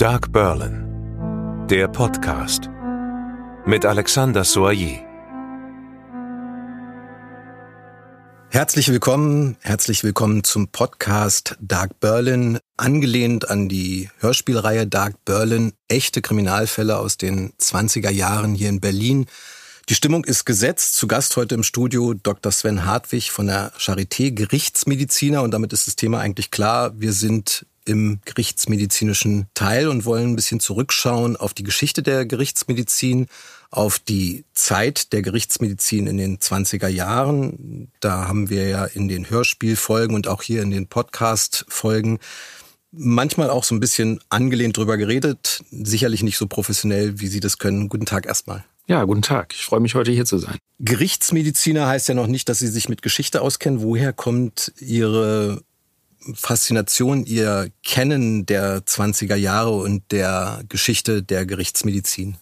Dark 0.00 0.32
Berlin, 0.32 1.66
der 1.68 1.86
Podcast 1.86 2.70
mit 3.66 3.84
Alexander 3.84 4.44
Soyer. 4.44 4.98
Herzlich 8.48 8.88
willkommen, 8.88 9.58
herzlich 9.60 10.02
willkommen 10.02 10.42
zum 10.42 10.68
Podcast 10.68 11.58
Dark 11.60 12.00
Berlin, 12.00 12.60
angelehnt 12.78 13.50
an 13.50 13.68
die 13.68 14.08
Hörspielreihe 14.20 14.86
Dark 14.86 15.22
Berlin, 15.26 15.74
echte 15.88 16.22
Kriminalfälle 16.22 16.96
aus 16.98 17.18
den 17.18 17.52
20er 17.58 18.08
Jahren 18.08 18.54
hier 18.54 18.70
in 18.70 18.80
Berlin. 18.80 19.26
Die 19.90 19.94
Stimmung 19.94 20.24
ist 20.24 20.46
gesetzt. 20.46 20.94
Zu 20.94 21.08
Gast 21.08 21.36
heute 21.36 21.56
im 21.56 21.62
Studio 21.62 22.14
Dr. 22.14 22.52
Sven 22.52 22.86
Hartwig 22.86 23.32
von 23.32 23.48
der 23.48 23.72
Charité, 23.74 24.30
Gerichtsmediziner. 24.30 25.42
Und 25.42 25.50
damit 25.50 25.74
ist 25.74 25.88
das 25.88 25.96
Thema 25.96 26.20
eigentlich 26.20 26.50
klar. 26.50 26.98
Wir 26.98 27.12
sind 27.12 27.66
im 27.84 28.20
gerichtsmedizinischen 28.24 29.46
Teil 29.54 29.88
und 29.88 30.04
wollen 30.04 30.30
ein 30.30 30.36
bisschen 30.36 30.60
zurückschauen 30.60 31.36
auf 31.36 31.54
die 31.54 31.62
Geschichte 31.62 32.02
der 32.02 32.26
Gerichtsmedizin, 32.26 33.26
auf 33.70 33.98
die 33.98 34.44
Zeit 34.52 35.12
der 35.12 35.22
Gerichtsmedizin 35.22 36.06
in 36.06 36.16
den 36.16 36.38
20er 36.38 36.88
Jahren. 36.88 37.90
Da 38.00 38.28
haben 38.28 38.50
wir 38.50 38.68
ja 38.68 38.84
in 38.84 39.08
den 39.08 39.30
Hörspielfolgen 39.30 40.14
und 40.14 40.28
auch 40.28 40.42
hier 40.42 40.62
in 40.62 40.70
den 40.70 40.86
Podcast-Folgen 40.86 42.18
manchmal 42.92 43.50
auch 43.50 43.64
so 43.64 43.74
ein 43.74 43.80
bisschen 43.80 44.20
angelehnt 44.28 44.76
drüber 44.76 44.96
geredet. 44.96 45.62
Sicherlich 45.70 46.22
nicht 46.22 46.36
so 46.36 46.46
professionell, 46.46 47.20
wie 47.20 47.28
Sie 47.28 47.40
das 47.40 47.58
können. 47.58 47.88
Guten 47.88 48.06
Tag 48.06 48.26
erstmal. 48.26 48.64
Ja, 48.86 49.04
guten 49.04 49.22
Tag. 49.22 49.54
Ich 49.54 49.64
freue 49.64 49.78
mich 49.78 49.94
heute 49.94 50.10
hier 50.10 50.24
zu 50.24 50.38
sein. 50.38 50.58
Gerichtsmediziner 50.80 51.86
heißt 51.86 52.08
ja 52.08 52.14
noch 52.14 52.26
nicht, 52.26 52.48
dass 52.48 52.58
Sie 52.58 52.66
sich 52.66 52.88
mit 52.88 53.02
Geschichte 53.02 53.40
auskennen. 53.42 53.82
Woher 53.82 54.12
kommt 54.12 54.72
Ihre 54.80 55.62
Faszination, 56.34 57.24
Ihr 57.24 57.70
Kennen 57.82 58.46
der 58.46 58.80
20er 58.80 59.36
Jahre 59.36 59.72
und 59.72 60.12
der 60.12 60.62
Geschichte 60.68 61.22
der 61.22 61.46
Gerichtsmedizin? 61.46 62.36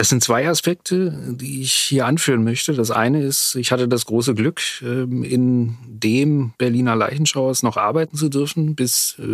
Das 0.00 0.08
sind 0.08 0.24
zwei 0.24 0.48
Aspekte, 0.48 1.36
die 1.36 1.60
ich 1.60 1.74
hier 1.74 2.06
anführen 2.06 2.42
möchte. 2.42 2.72
Das 2.72 2.90
eine 2.90 3.22
ist, 3.22 3.54
ich 3.56 3.70
hatte 3.70 3.86
das 3.86 4.06
große 4.06 4.34
Glück, 4.34 4.62
ähm, 4.82 5.22
in 5.22 5.76
dem 5.86 6.54
Berliner 6.56 6.96
Leichenschauers 6.96 7.62
noch 7.62 7.76
arbeiten 7.76 8.16
zu 8.16 8.30
dürfen, 8.30 8.74
bis 8.74 9.16
äh, 9.18 9.24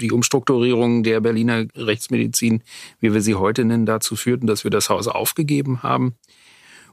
die 0.00 0.12
Umstrukturierung 0.12 1.02
der 1.02 1.20
Berliner 1.20 1.66
Rechtsmedizin, 1.76 2.62
wie 2.98 3.12
wir 3.12 3.20
sie 3.20 3.34
heute 3.34 3.66
nennen, 3.66 3.84
dazu 3.84 4.16
führten, 4.16 4.46
dass 4.46 4.64
wir 4.64 4.70
das 4.70 4.88
Haus 4.88 5.06
aufgegeben 5.06 5.82
haben. 5.82 6.14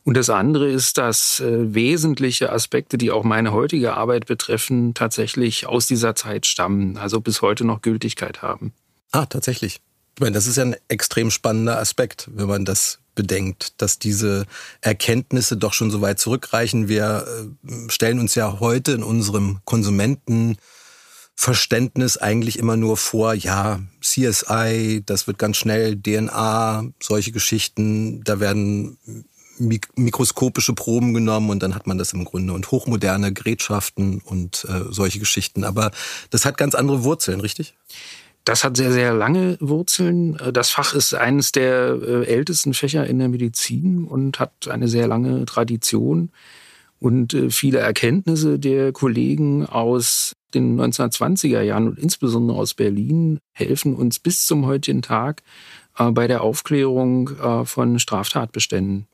Und 0.04 0.18
das 0.18 0.30
andere 0.30 0.70
ist, 0.70 0.98
dass 0.98 1.40
äh, 1.40 1.74
wesentliche 1.74 2.52
Aspekte, 2.52 2.98
die 2.98 3.12
auch 3.12 3.24
meine 3.24 3.54
heutige 3.54 3.94
Arbeit 3.94 4.26
betreffen, 4.26 4.94
tatsächlich 4.94 5.66
aus 5.66 5.88
dieser 5.88 6.16
Zeit 6.16 6.46
stammen, 6.46 6.98
also 6.98 7.22
bis 7.22 7.42
heute 7.42 7.64
noch 7.64 7.82
Gültigkeit 7.82 8.42
haben. 8.42 8.74
Ah, 9.12 9.26
tatsächlich. 9.26 9.80
Ich 10.16 10.22
meine, 10.22 10.34
das 10.34 10.46
ist 10.46 10.58
ja 10.58 10.64
ein 10.64 10.76
extrem 10.90 11.32
spannender 11.32 11.80
Aspekt, 11.80 12.30
wenn 12.34 12.48
man 12.48 12.66
das 12.66 13.00
bedenkt, 13.16 13.82
dass 13.82 13.98
diese 14.00 14.46
Erkenntnisse 14.82 15.56
doch 15.56 15.72
schon 15.74 15.92
so 15.92 16.02
weit 16.02 16.20
zurückreichen. 16.20 16.90
Wir 16.90 17.26
äh, 17.28 17.44
stellen 17.90 18.20
uns 18.20 18.36
ja 18.36 18.60
heute 18.60 18.92
in 18.92 19.04
unserem 19.04 19.60
Konsumentenverständnis 19.66 22.18
eigentlich 22.18 22.60
immer 22.60 22.76
nur 22.76 22.98
vor, 22.98 23.34
ja, 23.34 23.80
CSI, 24.02 25.04
das 25.06 25.28
wird 25.28 25.38
ganz 25.38 25.56
schnell, 25.58 25.96
DNA, 25.96 26.86
solche 27.02 27.32
Geschichten, 27.32 28.24
da 28.24 28.40
werden 28.40 28.98
mikroskopische 29.60 30.74
Proben 30.74 31.14
genommen 31.14 31.50
und 31.50 31.62
dann 31.62 31.76
hat 31.76 31.88
man 31.88 31.98
das 31.98 32.14
im 32.14 32.26
Grunde 32.26 32.54
und 32.54 32.72
hochmoderne 32.72 33.34
Gerätschaften 33.34 34.22
und 34.26 34.66
äh, 34.70 34.92
solche 34.92 35.20
Geschichten. 35.20 35.64
Aber 35.64 35.92
das 36.30 36.46
hat 36.46 36.58
ganz 36.58 36.76
andere 36.76 37.04
Wurzeln, 37.04 37.40
richtig? 37.40 37.76
Das 38.46 38.64
hat 38.64 38.76
sehr, 38.76 38.92
sehr 38.92 39.14
lange 39.14 39.58
Wurzeln. 39.62 40.38
Das 40.52 40.70
Fach 40.70 40.94
ist 40.94 41.14
eines 41.14 41.52
der 41.54 41.98
äh, 42.02 42.26
ältesten 42.26 42.74
Fächer 42.74 43.08
in 43.08 43.20
der 43.20 43.30
Medizin 43.30 44.06
und 44.06 44.40
hat 44.40 44.68
eine 44.68 44.88
sehr 44.88 45.08
lange 45.08 45.46
Tradition. 45.46 46.30
Und 47.00 47.34
äh, 47.34 47.50
viele 47.50 47.80
Erkenntnisse 47.80 48.60
der 48.60 48.92
Kollegen 48.92 49.66
aus 49.66 50.34
den 50.54 50.80
1920er 50.80 51.62
Jahren 51.62 51.88
und 51.88 52.00
insbesondere 52.00 52.58
aus 52.58 52.74
Berlin 52.74 53.40
helfen 53.54 53.96
uns 53.96 54.20
bis 54.20 54.46
zum 54.46 54.66
heutigen 54.66 55.02
Tag 55.02 55.42
äh, 55.42 55.44
bei 55.96 56.28
der 56.28 56.42
Aufklärung 56.42 57.30
äh, 57.38 57.66
von 57.66 58.00
Straftatbeständen. 58.00 59.08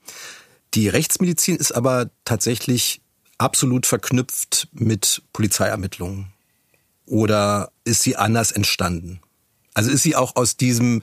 Die 0.73 0.87
Rechtsmedizin 0.87 1.55
ist 1.55 1.71
aber 1.71 2.09
tatsächlich 2.25 3.01
absolut 3.37 3.85
verknüpft 3.85 4.67
mit 4.71 5.21
Polizeiermittlungen. 5.33 6.27
Oder 7.05 7.71
ist 7.85 8.03
sie 8.03 8.15
anders 8.15 8.51
entstanden? 8.51 9.19
Also 9.73 9.89
ist 9.89 10.03
sie 10.03 10.15
auch 10.15 10.35
aus 10.35 10.57
diesem 10.57 11.01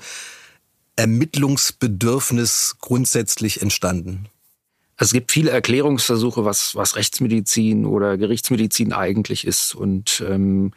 Ermittlungsbedürfnis 0.94 2.76
grundsätzlich 2.80 3.60
entstanden? 3.60 4.28
Es 4.98 5.12
gibt 5.12 5.32
viele 5.32 5.50
Erklärungsversuche, 5.50 6.44
was, 6.44 6.74
was 6.74 6.96
Rechtsmedizin 6.96 7.84
oder 7.84 8.16
Gerichtsmedizin 8.16 8.92
eigentlich 8.92 9.46
ist. 9.46 9.74
Und 9.74 10.24
ähm, 10.26 10.72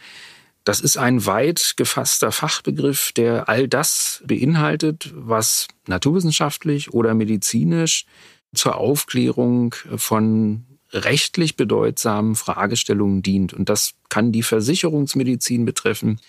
das 0.63 0.81
ist 0.81 0.97
ein 0.97 1.25
weit 1.25 1.73
gefasster 1.77 2.31
Fachbegriff, 2.31 3.11
der 3.13 3.49
all 3.49 3.67
das 3.67 4.23
beinhaltet, 4.25 5.11
was 5.15 5.67
naturwissenschaftlich 5.87 6.93
oder 6.93 7.13
medizinisch 7.13 8.05
zur 8.53 8.77
Aufklärung 8.77 9.75
von 9.95 10.65
rechtlich 10.91 11.55
bedeutsamen 11.55 12.35
Fragestellungen 12.35 13.21
dient. 13.21 13.53
Und 13.53 13.69
das 13.69 13.93
kann 14.09 14.31
die 14.31 14.43
Versicherungsmedizin 14.43 15.65
betreffen. 15.65 16.19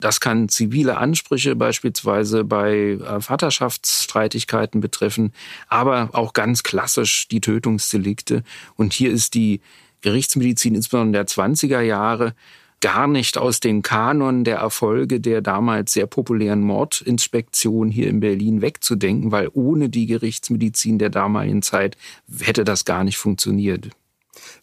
Das 0.00 0.20
kann 0.20 0.48
zivile 0.48 0.96
Ansprüche 0.96 1.56
beispielsweise 1.56 2.44
bei 2.44 2.98
äh, 3.00 3.20
Vaterschaftsstreitigkeiten 3.20 4.80
betreffen, 4.80 5.32
aber 5.66 6.10
auch 6.12 6.32
ganz 6.32 6.62
klassisch 6.62 7.26
die 7.28 7.40
Tötungsdelikte. 7.40 8.44
Und 8.76 8.92
hier 8.92 9.10
ist 9.10 9.34
die 9.34 9.60
Gerichtsmedizin 10.00 10.76
insbesondere 10.76 11.24
der 11.24 11.26
20er 11.26 11.80
Jahre 11.80 12.34
gar 12.80 13.08
nicht 13.08 13.38
aus 13.38 13.60
dem 13.60 13.82
Kanon 13.82 14.44
der 14.44 14.58
Erfolge 14.58 15.20
der 15.20 15.40
damals 15.40 15.92
sehr 15.92 16.06
populären 16.06 16.60
Mordinspektion 16.60 17.90
hier 17.90 18.08
in 18.08 18.20
Berlin 18.20 18.62
wegzudenken, 18.62 19.32
weil 19.32 19.50
ohne 19.52 19.88
die 19.88 20.06
Gerichtsmedizin 20.06 20.98
der 20.98 21.10
damaligen 21.10 21.62
Zeit 21.62 21.96
hätte 22.40 22.64
das 22.64 22.84
gar 22.84 23.04
nicht 23.04 23.18
funktioniert. 23.18 23.90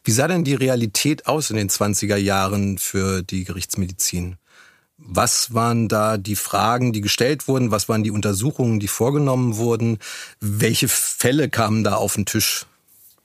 Wie 0.04 0.12
sah 0.12 0.28
denn 0.28 0.44
die 0.44 0.56
Realität 0.56 1.28
aus 1.28 1.50
in 1.50 1.58
den 1.58 1.70
20er 1.70 2.16
Jahren 2.16 2.78
für 2.78 3.22
die 3.22 3.44
Gerichtsmedizin? 3.44 4.38
Was 4.98 5.54
waren 5.54 5.90
da 5.90 6.18
die 6.18 6.38
Fragen, 6.38 6.94
die 6.94 7.02
gestellt 7.02 7.50
wurden? 7.50 7.72
Was 7.72 7.90
waren 7.90 8.04
die 8.04 8.12
Untersuchungen, 8.12 8.80
die 8.80 8.88
vorgenommen 8.88 9.58
wurden? 9.58 9.98
Welche 10.40 10.88
Fälle 10.88 11.50
kamen 11.50 11.84
da 11.84 11.96
auf 11.96 12.16
den 12.16 12.26
Tisch? 12.26 12.66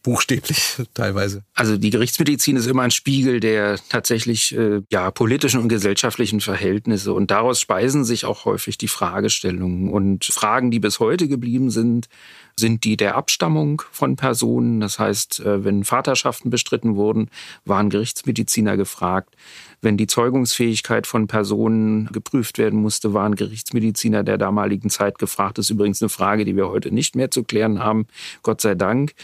Buchstäblich 0.03 0.77
teilweise. 0.94 1.43
Also 1.55 1.77
die 1.77 1.91
Gerichtsmedizin 1.91 2.56
ist 2.56 2.66
immer 2.66 2.83
ein 2.83 2.91
Spiegel 2.91 3.41
der 3.41 3.78
tatsächlich 3.88 4.56
äh, 4.56 4.83
ja 4.91 5.11
politischen 5.11 5.61
und 5.61 5.69
gesellschaftlichen 5.69 6.41
Verhältnisse 6.41 7.12
und 7.12 7.31
daraus 7.31 7.61
speisen 7.61 8.05
sich 8.05 8.25
auch 8.25 8.44
häufig 8.44 8.78
die 8.78 8.88
Fragestellungen 8.88 9.91
und 9.91 10.25
Fragen, 10.25 10.71
die 10.71 10.81
bis 10.81 11.00
heute 11.00 11.28
geblieben 11.28 11.71
sind, 11.71 12.09
sind 12.56 12.84
die 12.84 12.97
der 12.97 13.16
Abstammung 13.16 13.83
von 13.91 14.16
Personen. 14.16 14.81
Das 14.81 14.99
heißt, 14.99 15.41
äh, 15.41 15.65
wenn 15.65 15.84
Vaterschaften 15.84 16.50
bestritten 16.50 16.94
wurden, 16.94 17.31
waren 17.65 17.91
Gerichtsmediziner 17.91 18.77
gefragt. 18.77 19.34
Wenn 19.82 19.97
die 19.97 20.06
Zeugungsfähigkeit 20.06 21.06
von 21.06 21.27
Personen 21.27 22.06
geprüft 22.12 22.59
werden 22.59 22.81
musste, 22.81 23.15
waren 23.15 23.34
Gerichtsmediziner 23.34 24.22
der 24.22 24.37
damaligen 24.37 24.91
Zeit 24.91 25.19
gefragt. 25.19 25.56
Das 25.56 25.67
ist 25.67 25.71
übrigens 25.71 26.03
eine 26.03 26.11
Frage, 26.11 26.44
die 26.44 26.55
wir 26.55 26.69
heute 26.69 26.93
nicht 26.93 27.17
mehr 27.17 27.31
zu 27.31 27.43
klären 27.44 27.78
haben, 27.78 28.06
Gott 28.43 28.61
sei 28.61 28.75
Dank. 28.75 29.15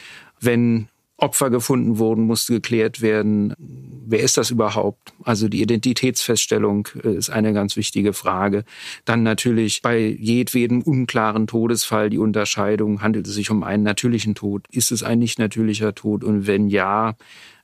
Wenn 0.40 0.88
Opfer 1.18 1.48
gefunden 1.48 1.98
wurden, 1.98 2.24
musste 2.24 2.52
geklärt 2.52 3.00
werden, 3.00 3.54
wer 3.58 4.20
ist 4.20 4.36
das 4.36 4.50
überhaupt? 4.50 5.14
Also 5.24 5.48
die 5.48 5.62
Identitätsfeststellung 5.62 6.88
äh, 7.02 7.14
ist 7.14 7.30
eine 7.30 7.54
ganz 7.54 7.76
wichtige 7.76 8.12
Frage. 8.12 8.64
Dann 9.06 9.22
natürlich 9.22 9.80
bei 9.80 9.98
jedwedem 9.98 10.82
unklaren 10.82 11.46
Todesfall 11.46 12.10
die 12.10 12.18
Unterscheidung, 12.18 13.00
handelt 13.00 13.26
es 13.26 13.34
sich 13.34 13.50
um 13.50 13.62
einen 13.62 13.82
natürlichen 13.82 14.34
Tod? 14.34 14.66
Ist 14.70 14.92
es 14.92 15.02
ein 15.02 15.18
nicht 15.18 15.38
natürlicher 15.38 15.94
Tod? 15.94 16.22
Und 16.22 16.46
wenn 16.46 16.68
ja, 16.68 17.16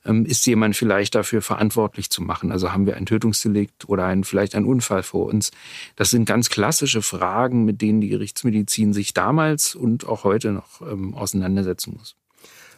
ähm, 0.03 0.25
ist 0.25 0.47
jemand 0.47 0.75
vielleicht 0.75 1.13
dafür 1.13 1.43
verantwortlich 1.43 2.09
zu 2.09 2.23
machen? 2.23 2.51
Also 2.51 2.73
haben 2.73 2.87
wir 2.87 2.97
ein 2.97 3.05
Tötungsdelikt 3.05 3.87
oder 3.87 4.05
ein, 4.05 4.23
vielleicht 4.23 4.55
einen 4.55 4.65
Unfall 4.65 5.03
vor 5.03 5.27
uns? 5.27 5.51
Das 5.95 6.09
sind 6.09 6.25
ganz 6.25 6.49
klassische 6.49 7.03
Fragen, 7.03 7.65
mit 7.65 7.83
denen 7.83 8.01
die 8.01 8.09
Gerichtsmedizin 8.09 8.93
sich 8.93 9.13
damals 9.13 9.75
und 9.75 10.07
auch 10.07 10.23
heute 10.23 10.53
noch 10.53 10.81
ähm, 10.81 11.13
auseinandersetzen 11.13 11.95
muss. 11.99 12.15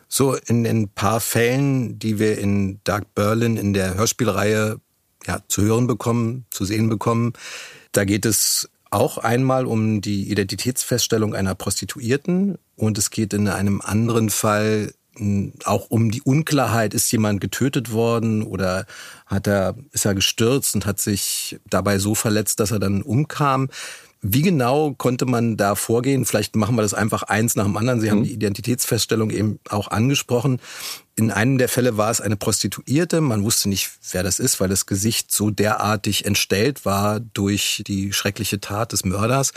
So 0.07 0.35
in 0.35 0.65
ein 0.65 0.89
paar 0.89 1.19
Fällen, 1.19 1.99
die 1.99 2.19
wir 2.19 2.37
in 2.37 2.79
Dark 2.83 3.13
Berlin 3.15 3.57
in 3.57 3.73
der 3.73 3.95
Hörspielreihe 3.95 4.79
ja, 5.25 5.39
zu 5.47 5.63
hören 5.63 5.87
bekommen, 5.87 6.45
zu 6.51 6.65
sehen 6.65 6.89
bekommen, 6.89 7.33
da 7.91 8.05
geht 8.05 8.25
es 8.25 8.69
auch 8.91 9.17
einmal 9.17 9.65
um 9.65 10.01
die 10.01 10.29
Identitätsfeststellung 10.29 11.35
einer 11.35 11.55
Prostituierten 11.55 12.57
und 12.75 12.97
es 12.97 13.09
geht 13.09 13.33
in 13.33 13.47
einem 13.47 13.81
anderen 13.81 14.29
Fall 14.29 14.93
hm, 15.17 15.53
auch 15.63 15.89
um 15.89 16.11
die 16.11 16.21
Unklarheit, 16.21 16.93
ist 16.93 17.11
jemand 17.11 17.41
getötet 17.41 17.91
worden 17.91 18.43
oder 18.43 18.85
hat 19.25 19.47
er, 19.47 19.75
ist 19.91 20.05
er 20.05 20.15
gestürzt 20.15 20.75
und 20.75 20.85
hat 20.85 20.99
sich 20.99 21.59
dabei 21.69 21.99
so 21.99 22.15
verletzt, 22.15 22.59
dass 22.59 22.71
er 22.71 22.79
dann 22.79 23.01
umkam. 23.01 23.69
Wie 24.27 24.41
genau 24.41 24.95
konnte 24.97 25.27
man 25.27 25.55
da 25.55 25.75
vorgehen? 25.75 26.25
Vielleicht 26.25 26.55
machen 26.55 26.75
wir 26.75 26.81
das 26.81 26.95
einfach 26.95 27.21
eins 27.21 27.55
nach 27.55 27.65
dem 27.65 27.77
anderen. 27.77 28.01
Sie 28.01 28.09
haben 28.09 28.21
mhm. 28.21 28.23
die 28.23 28.33
Identitätsfeststellung 28.33 29.29
eben 29.29 29.59
auch 29.69 29.89
angesprochen. 29.89 30.59
In 31.15 31.29
einem 31.29 31.59
der 31.59 31.69
Fälle 31.69 31.97
war 31.97 32.09
es 32.09 32.21
eine 32.21 32.35
Prostituierte. 32.35 33.21
Man 33.21 33.43
wusste 33.43 33.69
nicht, 33.69 33.91
wer 34.11 34.23
das 34.23 34.39
ist, 34.39 34.59
weil 34.59 34.67
das 34.67 34.87
Gesicht 34.87 35.31
so 35.31 35.51
derartig 35.51 36.25
entstellt 36.25 36.85
war 36.85 37.19
durch 37.19 37.83
die 37.85 38.13
schreckliche 38.13 38.59
Tat 38.59 38.93
des 38.93 39.05
Mörders, 39.05 39.53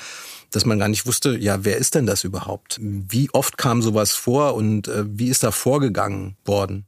dass 0.50 0.66
man 0.66 0.78
gar 0.78 0.88
nicht 0.88 1.06
wusste, 1.06 1.38
ja, 1.38 1.64
wer 1.64 1.78
ist 1.78 1.94
denn 1.94 2.04
das 2.04 2.24
überhaupt? 2.24 2.78
Wie 2.82 3.30
oft 3.30 3.56
kam 3.56 3.80
sowas 3.80 4.12
vor 4.12 4.54
und 4.54 4.86
äh, 4.86 5.04
wie 5.08 5.28
ist 5.28 5.44
da 5.44 5.50
vorgegangen 5.50 6.36
worden? 6.44 6.84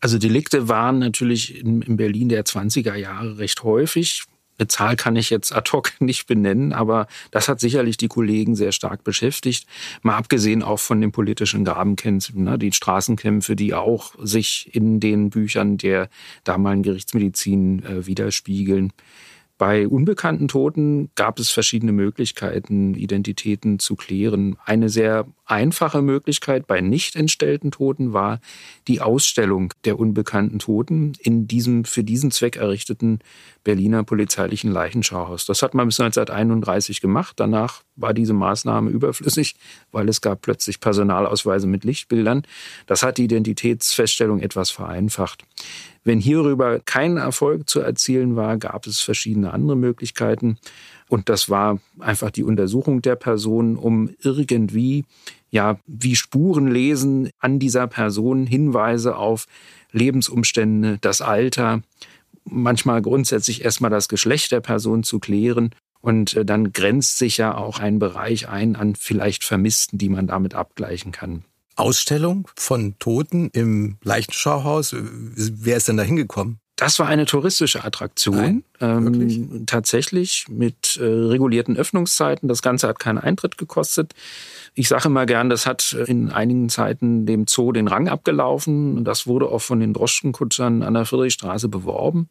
Also 0.00 0.18
Delikte 0.18 0.68
waren 0.68 0.98
natürlich 0.98 1.58
in, 1.58 1.80
in 1.80 1.96
Berlin 1.96 2.28
der 2.28 2.44
20er 2.44 2.94
Jahre 2.94 3.38
recht 3.38 3.62
häufig. 3.62 4.24
Eine 4.58 4.68
Zahl 4.68 4.96
kann 4.96 5.16
ich 5.16 5.30
jetzt 5.30 5.54
ad 5.54 5.70
hoc 5.72 5.92
nicht 6.00 6.26
benennen, 6.26 6.72
aber 6.72 7.06
das 7.30 7.48
hat 7.48 7.60
sicherlich 7.60 7.96
die 7.96 8.08
Kollegen 8.08 8.56
sehr 8.56 8.72
stark 8.72 9.04
beschäftigt. 9.04 9.66
Mal 10.02 10.16
abgesehen 10.16 10.62
auch 10.62 10.78
von 10.78 11.00
den 11.00 11.12
politischen 11.12 11.64
Grabenkämpfen, 11.64 12.44
ne, 12.44 12.58
die 12.58 12.72
Straßenkämpfe, 12.72 13.56
die 13.56 13.74
auch 13.74 14.14
sich 14.22 14.70
in 14.74 15.00
den 15.00 15.30
Büchern 15.30 15.76
der 15.76 16.08
damaligen 16.44 16.82
Gerichtsmedizin 16.82 17.84
äh, 17.84 18.06
widerspiegeln. 18.06 18.92
Bei 19.58 19.88
unbekannten 19.88 20.48
Toten 20.48 21.10
gab 21.14 21.38
es 21.38 21.50
verschiedene 21.50 21.92
Möglichkeiten, 21.92 22.94
Identitäten 22.94 23.78
zu 23.78 23.96
klären. 23.96 24.56
Eine 24.64 24.90
sehr 24.90 25.26
einfache 25.46 26.02
Möglichkeit 26.02 26.66
bei 26.66 26.80
nicht 26.80 27.16
entstellten 27.16 27.70
Toten 27.70 28.12
war 28.12 28.40
die 28.88 29.00
Ausstellung 29.00 29.72
der 29.84 29.98
unbekannten 29.98 30.58
Toten 30.58 31.12
in 31.20 31.46
diesem 31.46 31.84
für 31.84 32.04
diesen 32.04 32.30
Zweck 32.30 32.56
errichteten 32.56 33.20
Berliner 33.64 34.04
polizeilichen 34.04 34.70
Leichenschauhaus. 34.70 35.46
Das 35.46 35.62
hat 35.62 35.74
man 35.74 35.86
bis 35.86 35.98
1931 35.98 37.00
gemacht. 37.00 37.34
Danach 37.38 37.82
war 37.96 38.14
diese 38.14 38.32
Maßnahme 38.32 38.90
überflüssig, 38.90 39.56
weil 39.92 40.08
es 40.08 40.20
gab 40.20 40.42
plötzlich 40.42 40.80
Personalausweise 40.80 41.66
mit 41.66 41.84
Lichtbildern. 41.84 42.42
Das 42.86 43.02
hat 43.02 43.18
die 43.18 43.24
Identitätsfeststellung 43.24 44.40
etwas 44.40 44.70
vereinfacht. 44.70 45.44
Wenn 46.04 46.20
hierüber 46.20 46.78
kein 46.78 47.16
Erfolg 47.16 47.68
zu 47.68 47.80
erzielen 47.80 48.36
war, 48.36 48.58
gab 48.58 48.86
es 48.86 49.00
verschiedene 49.00 49.52
andere 49.52 49.76
Möglichkeiten. 49.76 50.58
Und 51.08 51.28
das 51.28 51.48
war 51.48 51.78
einfach 52.00 52.30
die 52.30 52.42
Untersuchung 52.42 53.02
der 53.02 53.16
Person, 53.16 53.76
um 53.76 54.10
irgendwie, 54.22 55.04
ja, 55.50 55.78
wie 55.86 56.16
Spuren 56.16 56.68
lesen 56.68 57.30
an 57.38 57.58
dieser 57.58 57.86
Person, 57.86 58.46
Hinweise 58.46 59.16
auf 59.16 59.46
Lebensumstände, 59.92 60.98
das 61.00 61.20
Alter, 61.20 61.82
manchmal 62.44 63.02
grundsätzlich 63.02 63.64
erstmal 63.64 63.90
das 63.90 64.08
Geschlecht 64.08 64.52
der 64.52 64.60
Person 64.60 65.02
zu 65.02 65.18
klären. 65.18 65.70
Und 66.00 66.34
äh, 66.34 66.44
dann 66.44 66.72
grenzt 66.72 67.18
sich 67.18 67.36
ja 67.36 67.56
auch 67.56 67.78
ein 67.78 67.98
Bereich 67.98 68.48
ein 68.48 68.76
an 68.76 68.94
vielleicht 68.94 69.44
Vermissten, 69.44 69.98
die 69.98 70.08
man 70.08 70.26
damit 70.26 70.54
abgleichen 70.54 71.12
kann. 71.12 71.44
Ausstellung 71.76 72.48
von 72.56 72.98
Toten 72.98 73.50
im 73.52 73.98
Leichenschauhaus. 74.02 74.94
Wer 74.96 75.76
ist 75.76 75.88
denn 75.88 75.96
da 75.96 76.02
hingekommen? 76.02 76.58
Das 76.76 76.98
war 76.98 77.06
eine 77.08 77.24
touristische 77.24 77.84
Attraktion, 77.84 78.36
Nein, 78.36 78.64
ähm, 78.82 79.64
tatsächlich 79.64 80.44
mit 80.50 80.98
äh, 81.00 81.04
regulierten 81.04 81.74
Öffnungszeiten. 81.74 82.50
Das 82.50 82.60
Ganze 82.60 82.86
hat 82.86 82.98
keinen 82.98 83.16
Eintritt 83.16 83.56
gekostet. 83.56 84.14
Ich 84.74 84.88
sage 84.88 85.08
immer 85.08 85.24
gern, 85.24 85.48
das 85.48 85.64
hat 85.64 85.94
in 86.06 86.30
einigen 86.30 86.68
Zeiten 86.68 87.24
dem 87.24 87.46
Zoo 87.48 87.72
den 87.72 87.88
Rang 87.88 88.08
abgelaufen. 88.08 89.04
Das 89.04 89.26
wurde 89.26 89.48
auch 89.48 89.62
von 89.62 89.80
den 89.80 89.94
Droschkenkutschern 89.94 90.82
an 90.82 90.92
der 90.92 91.06
Friedrichstraße 91.06 91.70
beworben. 91.70 92.28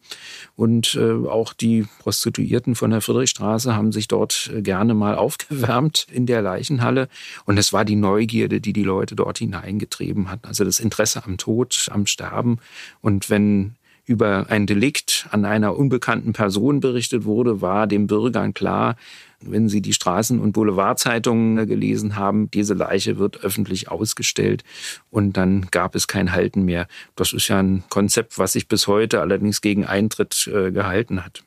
Und 0.56 0.94
äh, 0.94 1.27
auch 1.27 1.53
die 1.53 1.88
Prostituierten 1.97 2.75
von 2.75 2.92
der 2.92 3.01
Friedrichstraße 3.01 3.75
haben 3.75 3.92
sich 3.92 4.07
dort 4.07 4.51
äh, 4.53 4.62
gerne 4.62 4.94
mal 4.94 5.15
aufgewärmt 5.15 6.06
in 6.12 6.27
der 6.27 6.44
Leichenhalle. 6.44 7.09
Und 7.45 7.57
es 7.57 7.74
war 7.74 7.83
die 7.83 7.95
Neugierde, 7.95 8.62
die 8.62 8.74
die 8.74 8.83
Leute 8.83 9.15
dort 9.15 9.39
hineingetrieben 9.39 10.30
hat. 10.30 10.45
Also 10.45 10.63
das 10.63 10.80
Interesse 10.80 11.24
am 11.25 11.38
Tod, 11.38 11.88
am 11.92 12.06
Sterben. 12.06 12.59
Und 13.01 13.31
wenn 13.31 13.75
über 14.06 14.48
ein 14.50 14.68
Delikt 14.68 15.28
an 15.31 15.46
einer 15.46 15.75
unbekannten 15.75 16.34
Person 16.34 16.80
berichtet 16.80 17.25
wurde, 17.25 17.62
war 17.62 17.88
den 17.88 18.07
Bürgern 18.07 18.54
klar, 18.54 18.96
wenn 19.42 19.69
sie 19.69 19.81
die 19.81 19.94
Straßen- 19.94 20.40
und 20.40 20.54
Boulevardzeitungen 20.54 21.68
gelesen 21.68 22.16
haben, 22.16 22.50
diese 22.52 22.74
Leiche 22.74 23.18
wird 23.18 23.44
öffentlich 23.44 23.90
ausgestellt 23.90 24.63
und 25.10 25.38
dann 25.38 25.68
gab 25.72 25.96
es 25.96 26.07
kein 26.07 26.31
Halten 26.31 26.63
mehr. 26.63 26.88
Das 27.16 27.34
ist 27.34 27.48
ja 27.48 27.60
ein 27.60 27.84
Konzept, 27.90 28.38
was 28.38 28.54
sich 28.54 28.68
bis 28.68 28.88
heute 28.88 29.22
allerdings 29.22 29.62
gegen 29.62 29.86
Eintritt 29.86 30.48
äh, 30.48 30.72
gehalten 30.72 31.24
hat. 31.24 31.44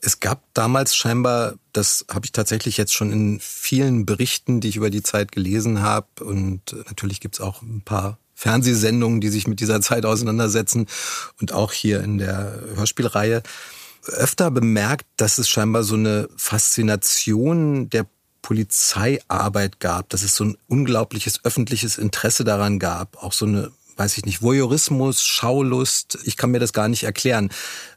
Es 0.00 0.20
gab 0.20 0.42
damals 0.54 0.94
scheinbar, 0.94 1.54
das 1.72 2.04
habe 2.12 2.26
ich 2.26 2.32
tatsächlich 2.32 2.76
jetzt 2.76 2.92
schon 2.92 3.10
in 3.10 3.38
vielen 3.40 4.06
Berichten, 4.06 4.60
die 4.60 4.68
ich 4.68 4.76
über 4.76 4.90
die 4.90 5.02
Zeit 5.02 5.32
gelesen 5.32 5.82
habe, 5.82 6.06
und 6.20 6.76
natürlich 6.86 7.20
gibt 7.20 7.36
es 7.36 7.40
auch 7.40 7.62
ein 7.62 7.82
paar 7.82 8.18
Fernsehsendungen, 8.36 9.22
die 9.22 9.30
sich 9.30 9.48
mit 9.48 9.60
dieser 9.60 9.80
Zeit 9.80 10.04
auseinandersetzen 10.04 10.86
und 11.40 11.52
auch 11.52 11.72
hier 11.72 12.02
in 12.04 12.18
der 12.18 12.60
Hörspielreihe 12.76 13.42
öfter 14.04 14.50
bemerkt, 14.50 15.06
dass 15.16 15.38
es 15.38 15.48
scheinbar 15.48 15.82
so 15.82 15.94
eine 15.94 16.28
Faszination 16.36 17.88
der 17.90 18.06
Polizeiarbeit 18.42 19.80
gab, 19.80 20.10
dass 20.10 20.22
es 20.22 20.36
so 20.36 20.44
ein 20.44 20.56
unglaubliches 20.68 21.44
öffentliches 21.44 21.98
Interesse 21.98 22.44
daran 22.44 22.78
gab, 22.78 23.20
auch 23.20 23.32
so 23.32 23.46
eine, 23.46 23.72
weiß 23.96 24.18
ich 24.18 24.26
nicht, 24.26 24.42
Voyeurismus, 24.42 25.24
Schaulust, 25.24 26.18
ich 26.24 26.36
kann 26.36 26.50
mir 26.50 26.60
das 26.60 26.74
gar 26.74 26.88
nicht 26.88 27.04
erklären. 27.04 27.50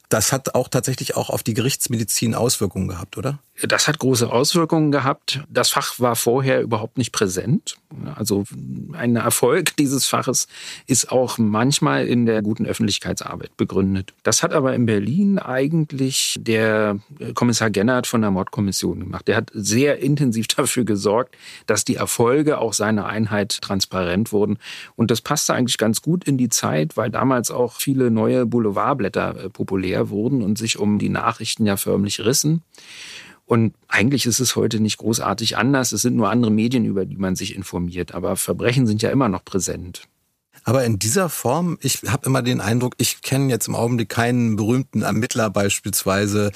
Das 0.07 0.31
hat 0.31 0.55
auch 0.55 0.69
tatsächlich 0.69 1.15
auch 1.15 1.29
auf 1.29 1.43
die 1.43 1.53
Gerichtsmedizin 1.53 2.33
Auswirkungen 2.33 2.87
gehabt, 2.87 3.17
oder? 3.17 3.39
Das 3.63 3.87
hat 3.87 3.99
große 3.99 4.31
Auswirkungen 4.31 4.91
gehabt. 4.91 5.41
Das 5.49 5.69
Fach 5.69 5.99
war 5.99 6.15
vorher 6.15 6.61
überhaupt 6.61 6.97
nicht 6.97 7.11
präsent. 7.11 7.75
Also 8.15 8.45
ein 8.93 9.15
Erfolg 9.15 9.75
dieses 9.77 10.05
Faches 10.05 10.47
ist 10.87 11.11
auch 11.11 11.37
manchmal 11.37 12.07
in 12.07 12.25
der 12.25 12.41
guten 12.41 12.65
Öffentlichkeitsarbeit 12.65 13.55
begründet. 13.57 14.13
Das 14.23 14.43
hat 14.43 14.53
aber 14.53 14.73
in 14.75 14.85
Berlin 14.85 15.39
eigentlich 15.39 16.39
der 16.41 16.99
Kommissar 17.33 17.69
Gennert 17.69 18.07
von 18.07 18.21
der 18.21 18.31
Mordkommission 18.31 18.99
gemacht. 18.99 19.27
Der 19.27 19.35
hat 19.35 19.51
sehr 19.53 19.99
intensiv 19.99 20.47
dafür 20.55 20.85
gesorgt, 20.85 21.35
dass 21.65 21.83
die 21.83 21.95
Erfolge 21.95 22.59
auch 22.59 22.73
seiner 22.73 23.07
Einheit 23.07 23.61
transparent 23.61 24.31
wurden. 24.31 24.57
Und 24.95 25.11
das 25.11 25.21
passte 25.21 25.53
eigentlich 25.53 25.77
ganz 25.77 26.01
gut 26.01 26.23
in 26.23 26.37
die 26.37 26.49
Zeit, 26.49 26.95
weil 26.95 27.09
damals 27.09 27.51
auch 27.51 27.73
viele 27.73 28.09
neue 28.09 28.45
Boulevardblätter 28.45 29.45
äh, 29.45 29.49
populär 29.49 30.09
wurden 30.09 30.41
und 30.41 30.57
sich 30.57 30.79
um 30.79 30.99
die 30.99 31.09
Nachrichten 31.09 31.65
ja 31.65 31.75
förmlich 31.75 32.23
rissen. 32.23 32.63
Und 33.49 33.73
eigentlich 33.87 34.27
ist 34.27 34.39
es 34.39 34.55
heute 34.55 34.79
nicht 34.79 34.99
großartig 34.99 35.57
anders. 35.57 35.91
Es 35.91 36.03
sind 36.03 36.15
nur 36.15 36.29
andere 36.29 36.51
Medien, 36.51 36.85
über 36.85 37.07
die 37.07 37.15
man 37.15 37.35
sich 37.35 37.55
informiert. 37.55 38.13
Aber 38.13 38.35
Verbrechen 38.35 38.85
sind 38.85 39.01
ja 39.01 39.09
immer 39.09 39.27
noch 39.27 39.43
präsent. 39.43 40.03
Aber 40.65 40.85
in 40.85 40.99
dieser 40.99 41.29
Form, 41.29 41.79
ich 41.81 42.03
habe 42.07 42.27
immer 42.27 42.43
den 42.43 42.61
Eindruck, 42.61 42.93
ich 42.99 43.23
kenne 43.23 43.49
jetzt 43.49 43.67
im 43.67 43.73
Augenblick 43.73 44.07
keinen 44.07 44.55
berühmten 44.55 45.01
Ermittler 45.01 45.49
beispielsweise, 45.49 46.51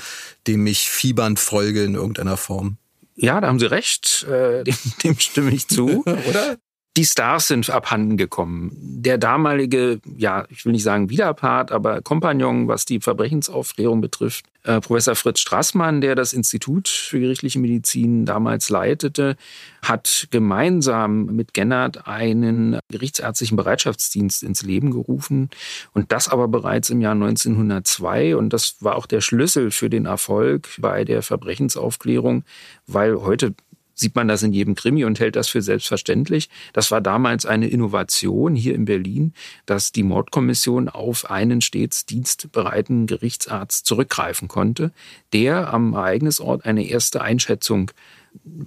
dem 0.46 0.68
ich 0.68 0.88
fiebernd 0.88 1.40
folge 1.40 1.84
in 1.84 1.96
irgendeiner 1.96 2.38
Form. 2.38 2.78
Ja, 3.16 3.42
da 3.42 3.48
haben 3.48 3.58
Sie 3.58 3.72
recht. 3.72 4.28
Äh, 4.30 4.64
dem, 4.64 4.76
dem 5.04 5.18
stimme 5.18 5.50
ich 5.50 5.68
zu. 5.68 6.04
Oder? 6.30 6.58
Die 6.96 7.06
Stars 7.06 7.48
sind 7.48 7.70
abhanden 7.72 8.18
gekommen. 8.18 8.72
Der 8.76 9.18
damalige, 9.18 10.00
ja, 10.16 10.46
ich 10.50 10.64
will 10.64 10.74
nicht 10.74 10.84
sagen 10.84 11.10
Widerpart, 11.10 11.72
aber 11.72 12.02
Kompagnon, 12.02 12.68
was 12.68 12.86
die 12.86 13.00
Verbrechensaufklärung 13.00 14.00
betrifft, 14.00 14.46
äh, 14.64 14.80
Professor 14.80 15.16
Fritz 15.16 15.40
Strassmann, 15.40 16.02
der 16.02 16.14
das 16.14 16.34
Institut 16.34 16.88
für 16.88 17.20
gerichtliche 17.20 17.58
Medizin 17.58 18.26
damals 18.26 18.70
leitete, 18.70 19.38
hat 19.82 20.28
gemeinsam 20.30 21.26
mit 21.26 21.56
Gennert 21.56 22.08
einen 22.08 22.78
gerichtsärztlichen 22.90 23.58
Bereitschaftsdienst 23.58 24.44
ins 24.44 24.62
Leben 24.62 24.92
gerufen 24.92 25.50
und 25.94 26.12
das 26.12 26.30
aber 26.30 26.48
bereits 26.48 26.92
im 26.92 27.02
Jahr 27.02 27.14
1902 27.14 28.36
und 28.36 28.54
das 28.54 28.78
war 28.82 28.96
auch 28.96 29.08
der 29.08 29.22
Schlüssel 29.22 29.72
für 29.72 29.90
den 29.90 30.06
Erfolg 30.06 30.70
bei 30.78 31.06
der 31.06 31.24
Verbrechensaufklärung, 31.24 32.44
weil 32.86 33.16
heute 33.22 33.56
sieht 33.94 34.16
man 34.16 34.28
das 34.28 34.44
in 34.44 34.54
jedem 34.54 34.76
Krimi 34.76 35.06
und 35.06 35.20
hält 35.20 35.36
das 35.36 35.50
für 35.50 35.62
selbstverständlich. 35.62 36.50
Das 36.74 36.92
war 36.92 37.02
damals 37.02 37.46
eine 37.46 37.68
Innovation 37.68 38.56
hier 38.56 38.76
in 38.76 38.86
Berlin, 38.86 39.34
dass 39.66 39.92
die 39.92 40.04
Mordkommission 40.04 40.90
auf 40.90 41.30
einen 41.30 41.62
stets 41.62 42.06
dienstbereiten 42.06 43.08
Gerichtsarzt 43.08 43.86
zurückgreifen 43.86 44.48
konnte, 44.48 44.92
der 45.34 45.74
am 45.74 45.94
Ereignisort 45.94 46.66
eine 46.66 46.88
erste 46.88 47.22
Einschätzung 47.22 47.92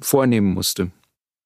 vornehmen 0.00 0.52
musste. 0.54 0.90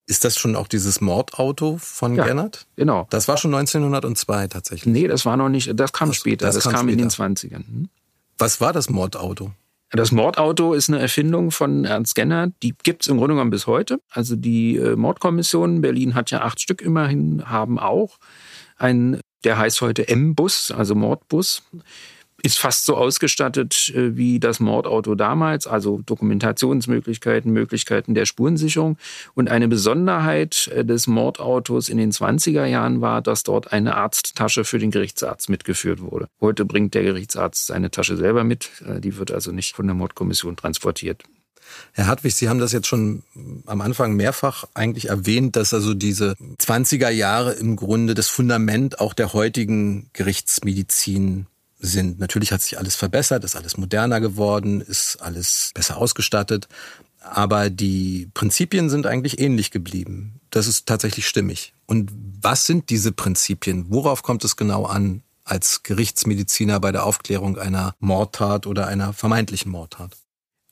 Ist 0.06 0.24
das 0.24 0.36
schon 0.36 0.56
auch 0.56 0.66
dieses 0.66 1.00
Mordauto 1.00 1.78
von 1.78 2.16
ja, 2.16 2.24
Gennert? 2.24 2.66
Genau. 2.74 3.06
Das 3.10 3.28
war 3.28 3.36
schon 3.36 3.54
1902 3.54 4.48
tatsächlich. 4.48 4.92
Nee, 4.92 5.06
das 5.06 5.24
war 5.24 5.36
noch 5.36 5.48
nicht, 5.48 5.70
das 5.78 5.92
kam 5.92 6.08
das, 6.08 6.16
später, 6.16 6.46
das, 6.46 6.56
das 6.56 6.64
kam, 6.64 6.72
kam 6.72 6.88
später. 6.88 7.02
in 7.02 7.08
den 7.08 7.10
20ern. 7.10 7.66
Hm? 7.66 7.88
Was 8.36 8.60
war 8.60 8.72
das 8.72 8.90
Mordauto? 8.90 9.52
Das 9.92 10.12
Mordauto 10.12 10.72
ist 10.72 10.88
eine 10.88 11.00
Erfindung 11.00 11.50
von 11.50 11.84
Ernst 11.84 12.14
Genner. 12.14 12.52
Die 12.62 12.74
gibt's 12.80 13.08
im 13.08 13.16
Grunde 13.16 13.34
genommen 13.34 13.50
bis 13.50 13.66
heute. 13.66 14.00
Also 14.10 14.36
die 14.36 14.76
äh, 14.76 14.94
Mordkommission, 14.94 15.80
Berlin 15.80 16.14
hat 16.14 16.30
ja 16.30 16.42
acht 16.42 16.60
Stück 16.60 16.80
immerhin, 16.80 17.42
haben 17.50 17.78
auch 17.78 18.18
ein, 18.78 19.20
der 19.42 19.58
heißt 19.58 19.80
heute 19.80 20.06
M-Bus, 20.06 20.70
also 20.70 20.94
Mordbus. 20.94 21.64
Ist 22.42 22.58
fast 22.58 22.86
so 22.86 22.96
ausgestattet 22.96 23.92
äh, 23.94 24.16
wie 24.16 24.40
das 24.40 24.60
Mordauto 24.60 25.14
damals, 25.14 25.66
also 25.66 26.00
Dokumentationsmöglichkeiten, 26.04 27.52
Möglichkeiten 27.52 28.14
der 28.14 28.26
Spurensicherung. 28.26 28.96
Und 29.34 29.48
eine 29.48 29.68
Besonderheit 29.68 30.68
äh, 30.74 30.84
des 30.84 31.06
Mordautos 31.06 31.88
in 31.88 31.98
den 31.98 32.12
20er 32.12 32.66
Jahren 32.66 33.00
war, 33.00 33.22
dass 33.22 33.42
dort 33.42 33.72
eine 33.72 33.96
Arzttasche 33.96 34.64
für 34.64 34.78
den 34.78 34.90
Gerichtsarzt 34.90 35.48
mitgeführt 35.48 36.00
wurde. 36.00 36.28
Heute 36.40 36.64
bringt 36.64 36.94
der 36.94 37.02
Gerichtsarzt 37.02 37.66
seine 37.66 37.90
Tasche 37.90 38.16
selber 38.16 38.44
mit, 38.44 38.70
äh, 38.86 39.00
die 39.00 39.16
wird 39.16 39.30
also 39.30 39.52
nicht 39.52 39.76
von 39.76 39.86
der 39.86 39.94
Mordkommission 39.94 40.56
transportiert. 40.56 41.24
Herr 41.92 42.06
Hartwig, 42.06 42.34
Sie 42.34 42.48
haben 42.48 42.58
das 42.58 42.72
jetzt 42.72 42.86
schon 42.86 43.22
am 43.66 43.80
Anfang 43.80 44.14
mehrfach 44.14 44.64
eigentlich 44.74 45.08
erwähnt, 45.08 45.56
dass 45.56 45.72
also 45.72 45.94
diese 45.94 46.34
20er 46.58 47.10
Jahre 47.10 47.52
im 47.52 47.76
Grunde 47.76 48.14
das 48.14 48.28
Fundament 48.28 49.00
auch 49.00 49.14
der 49.14 49.32
heutigen 49.32 50.10
Gerichtsmedizin 50.12 51.46
sind. 51.80 52.18
Natürlich 52.20 52.52
hat 52.52 52.62
sich 52.62 52.78
alles 52.78 52.96
verbessert, 52.96 53.44
ist 53.44 53.56
alles 53.56 53.76
moderner 53.76 54.20
geworden, 54.20 54.80
ist 54.80 55.16
alles 55.20 55.72
besser 55.74 55.96
ausgestattet. 55.96 56.68
Aber 57.20 57.68
die 57.68 58.30
Prinzipien 58.32 58.88
sind 58.88 59.06
eigentlich 59.06 59.40
ähnlich 59.40 59.70
geblieben. 59.70 60.40
Das 60.50 60.66
ist 60.66 60.86
tatsächlich 60.86 61.26
stimmig. 61.26 61.74
Und 61.86 62.10
was 62.40 62.66
sind 62.66 62.88
diese 62.90 63.12
Prinzipien? 63.12 63.86
Worauf 63.88 64.22
kommt 64.22 64.44
es 64.44 64.56
genau 64.56 64.84
an 64.86 65.22
als 65.44 65.82
Gerichtsmediziner 65.82 66.80
bei 66.80 66.92
der 66.92 67.04
Aufklärung 67.04 67.58
einer 67.58 67.94
Mordtat 67.98 68.66
oder 68.66 68.86
einer 68.86 69.12
vermeintlichen 69.12 69.70
Mordtat? 69.70 70.16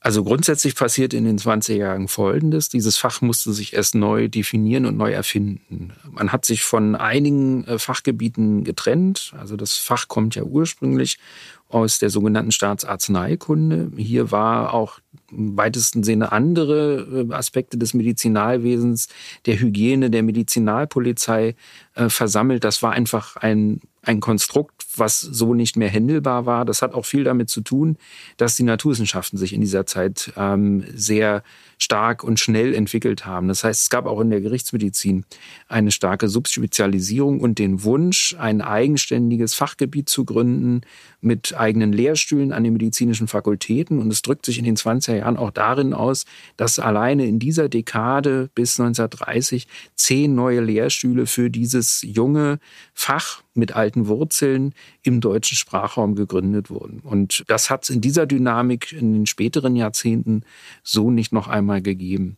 Also 0.01 0.23
grundsätzlich 0.23 0.75
passiert 0.75 1.13
in 1.13 1.25
den 1.25 1.37
20 1.37 1.77
Jahren 1.77 2.07
Folgendes. 2.07 2.69
Dieses 2.69 2.95
Fach 2.95 3.21
musste 3.21 3.51
sich 3.51 3.73
erst 3.73 3.95
neu 3.95 4.29
definieren 4.29 4.85
und 4.85 4.95
neu 4.95 5.11
erfinden. 5.11 5.91
Man 6.09 6.31
hat 6.31 6.45
sich 6.45 6.63
von 6.63 6.95
einigen 6.95 7.65
äh, 7.65 7.79
Fachgebieten 7.79 8.63
getrennt. 8.63 9.33
Also 9.37 9.57
das 9.57 9.75
Fach 9.75 10.07
kommt 10.07 10.35
ja 10.35 10.43
ursprünglich 10.43 11.17
aus 11.67 11.99
der 11.99 12.09
sogenannten 12.09 12.51
Staatsarzneikunde. 12.51 13.91
Hier 13.97 14.31
war 14.31 14.73
auch 14.73 14.99
im 15.31 15.57
weitesten 15.57 16.03
Sinne 16.03 16.31
andere 16.31 17.27
äh, 17.29 17.33
Aspekte 17.33 17.77
des 17.77 17.93
Medizinalwesens, 17.93 19.09
der 19.45 19.59
Hygiene, 19.59 20.09
der 20.09 20.23
Medizinalpolizei 20.23 21.55
äh, 21.95 22.07
versammelt. 22.07 22.63
Das 22.63 22.81
war 22.81 22.93
einfach 22.93 23.35
ein 23.35 23.81
ein 24.01 24.19
Konstrukt, 24.19 24.85
was 24.95 25.19
so 25.19 25.53
nicht 25.53 25.77
mehr 25.77 25.89
händelbar 25.89 26.45
war. 26.45 26.65
Das 26.65 26.81
hat 26.81 26.93
auch 26.93 27.05
viel 27.05 27.23
damit 27.23 27.49
zu 27.49 27.61
tun, 27.61 27.97
dass 28.37 28.55
die 28.55 28.63
Naturwissenschaften 28.63 29.37
sich 29.37 29.53
in 29.53 29.61
dieser 29.61 29.85
Zeit 29.85 30.33
ähm, 30.35 30.83
sehr 30.93 31.43
stark 31.77 32.23
und 32.23 32.39
schnell 32.39 32.73
entwickelt 32.73 33.25
haben. 33.25 33.47
Das 33.47 33.63
heißt, 33.63 33.83
es 33.83 33.89
gab 33.89 34.05
auch 34.05 34.19
in 34.19 34.29
der 34.29 34.41
Gerichtsmedizin 34.41 35.25
eine 35.67 35.91
starke 35.91 36.27
Subspezialisierung 36.27 37.39
und 37.39 37.57
den 37.57 37.83
Wunsch, 37.83 38.35
ein 38.37 38.61
eigenständiges 38.61 39.53
Fachgebiet 39.53 40.09
zu 40.09 40.25
gründen 40.25 40.81
mit 41.21 41.55
eigenen 41.57 41.93
Lehrstühlen 41.93 42.51
an 42.51 42.63
den 42.63 42.73
medizinischen 42.73 43.27
Fakultäten. 43.27 43.99
Und 43.99 44.11
es 44.11 44.21
drückt 44.21 44.45
sich 44.45 44.59
in 44.59 44.65
den 44.65 44.75
20er 44.75 45.15
Jahren 45.15 45.37
auch 45.37 45.51
darin 45.51 45.93
aus, 45.93 46.25
dass 46.57 46.79
alleine 46.79 47.25
in 47.25 47.39
dieser 47.39 47.69
Dekade 47.69 48.49
bis 48.55 48.79
1930 48.79 49.67
zehn 49.95 50.35
neue 50.35 50.61
Lehrstühle 50.61 51.25
für 51.25 51.49
dieses 51.49 52.01
junge 52.01 52.59
Fach 52.93 53.43
mit 53.59 53.75
alten 53.75 54.07
Wurzeln 54.07 54.73
im 55.03 55.21
deutschen 55.21 55.57
Sprachraum 55.57 56.15
gegründet 56.15 56.69
wurden. 56.69 56.99
Und 57.01 57.43
das 57.47 57.69
hat 57.69 57.83
es 57.83 57.89
in 57.89 58.01
dieser 58.01 58.25
Dynamik 58.25 58.91
in 58.91 59.13
den 59.13 59.25
späteren 59.25 59.75
Jahrzehnten 59.75 60.43
so 60.83 61.11
nicht 61.11 61.31
noch 61.31 61.47
einmal 61.47 61.81
gegeben. 61.81 62.37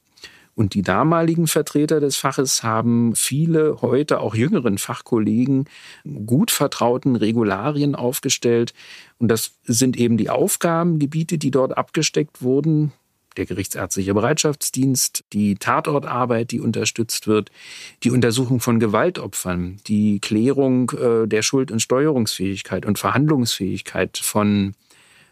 Und 0.53 0.73
die 0.73 0.81
damaligen 0.81 1.47
Vertreter 1.47 1.99
des 1.99 2.17
Faches 2.17 2.61
haben 2.61 3.15
viele 3.15 3.81
heute 3.81 4.19
auch 4.19 4.35
jüngeren 4.35 4.77
Fachkollegen 4.77 5.65
gut 6.25 6.51
vertrauten 6.51 7.15
Regularien 7.15 7.95
aufgestellt. 7.95 8.73
Und 9.17 9.29
das 9.29 9.53
sind 9.63 9.97
eben 9.97 10.17
die 10.17 10.29
Aufgabengebiete, 10.29 11.37
die 11.37 11.51
dort 11.51 11.77
abgesteckt 11.77 12.41
wurden 12.41 12.91
der 13.37 13.45
Gerichtsärztliche 13.45 14.13
Bereitschaftsdienst, 14.13 15.23
die 15.33 15.55
Tatortarbeit, 15.55 16.51
die 16.51 16.59
unterstützt 16.59 17.27
wird, 17.27 17.51
die 18.03 18.11
Untersuchung 18.11 18.59
von 18.59 18.79
Gewaltopfern, 18.79 19.77
die 19.87 20.19
Klärung 20.19 20.91
äh, 20.91 21.27
der 21.27 21.41
Schuld- 21.41 21.71
und 21.71 21.81
Steuerungsfähigkeit 21.81 22.85
und 22.85 22.99
Verhandlungsfähigkeit 22.99 24.17
von 24.17 24.73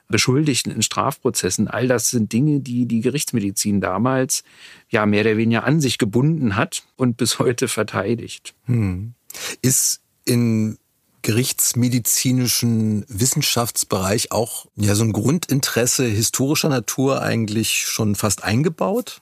Beschuldigten 0.10 0.72
in 0.72 0.82
Strafprozessen. 0.82 1.68
All 1.68 1.88
das 1.88 2.10
sind 2.10 2.34
Dinge, 2.34 2.62
die 2.62 2.88
die 2.88 3.01
Gerichtsmedizin 3.01 3.79
damals 3.79 4.44
ja 4.89 5.06
mehr 5.06 5.22
oder 5.22 5.38
weniger 5.38 5.63
an 5.63 5.79
sich 5.79 5.98
gebunden 5.98 6.56
hat 6.56 6.84
und 6.96 7.15
bis 7.18 7.38
heute 7.38 7.68
verteidigt. 7.68 8.56
Hm. 8.65 9.13
Ist 9.62 10.01
in 10.25 10.77
gerichtsmedizinischen 11.21 13.05
Wissenschaftsbereich 13.07 14.31
auch 14.31 14.65
ja 14.75 14.95
so 14.95 15.03
ein 15.03 15.13
Grundinteresse 15.13 16.05
historischer 16.05 16.69
Natur 16.69 17.21
eigentlich 17.21 17.85
schon 17.85 18.15
fast 18.15 18.43
eingebaut? 18.43 19.21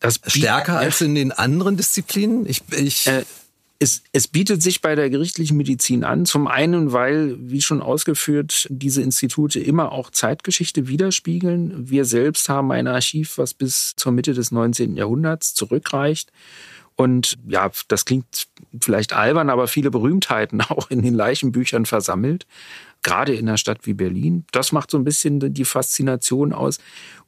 Das 0.00 0.20
Stärker 0.26 0.78
als 0.78 1.00
in 1.00 1.14
den 1.14 1.30
anderen 1.30 1.76
Disziplinen? 1.76 2.44
Ich, 2.46 2.62
ich 2.72 3.06
äh, 3.06 3.24
es, 3.82 4.02
es 4.12 4.28
bietet 4.28 4.62
sich 4.62 4.80
bei 4.80 4.94
der 4.94 5.10
gerichtlichen 5.10 5.56
Medizin 5.56 6.04
an. 6.04 6.24
Zum 6.24 6.46
einen, 6.46 6.92
weil, 6.92 7.36
wie 7.38 7.60
schon 7.60 7.82
ausgeführt, 7.82 8.68
diese 8.70 9.02
Institute 9.02 9.58
immer 9.58 9.90
auch 9.90 10.10
Zeitgeschichte 10.10 10.86
widerspiegeln. 10.86 11.90
Wir 11.90 12.04
selbst 12.04 12.48
haben 12.48 12.70
ein 12.70 12.86
Archiv, 12.86 13.38
was 13.38 13.54
bis 13.54 13.94
zur 13.96 14.12
Mitte 14.12 14.34
des 14.34 14.52
19. 14.52 14.96
Jahrhunderts 14.96 15.54
zurückreicht. 15.54 16.30
Und 16.96 17.38
ja, 17.46 17.70
das 17.88 18.04
klingt 18.04 18.48
vielleicht 18.80 19.12
albern, 19.12 19.50
aber 19.50 19.68
viele 19.68 19.90
Berühmtheiten 19.90 20.60
auch 20.68 20.90
in 20.90 21.02
den 21.02 21.14
Leichenbüchern 21.14 21.86
versammelt. 21.86 22.46
Gerade 23.02 23.34
in 23.34 23.48
einer 23.48 23.58
Stadt 23.58 23.86
wie 23.86 23.94
Berlin. 23.94 24.44
Das 24.52 24.70
macht 24.70 24.90
so 24.90 24.98
ein 24.98 25.04
bisschen 25.04 25.52
die 25.52 25.64
Faszination 25.64 26.52
aus. 26.52 26.78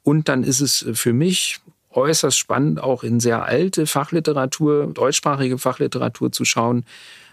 Und 0.03 0.29
dann 0.29 0.43
ist 0.43 0.61
es 0.61 0.85
für 0.93 1.11
mich 1.11 1.59
äußerst 1.91 2.37
spannend, 2.37 2.81
auch 2.81 3.03
in 3.03 3.19
sehr 3.19 3.43
alte 3.43 3.87
Fachliteratur, 3.87 4.87
deutschsprachige 4.87 5.57
Fachliteratur 5.57 6.31
zu 6.31 6.45
schauen, 6.45 6.85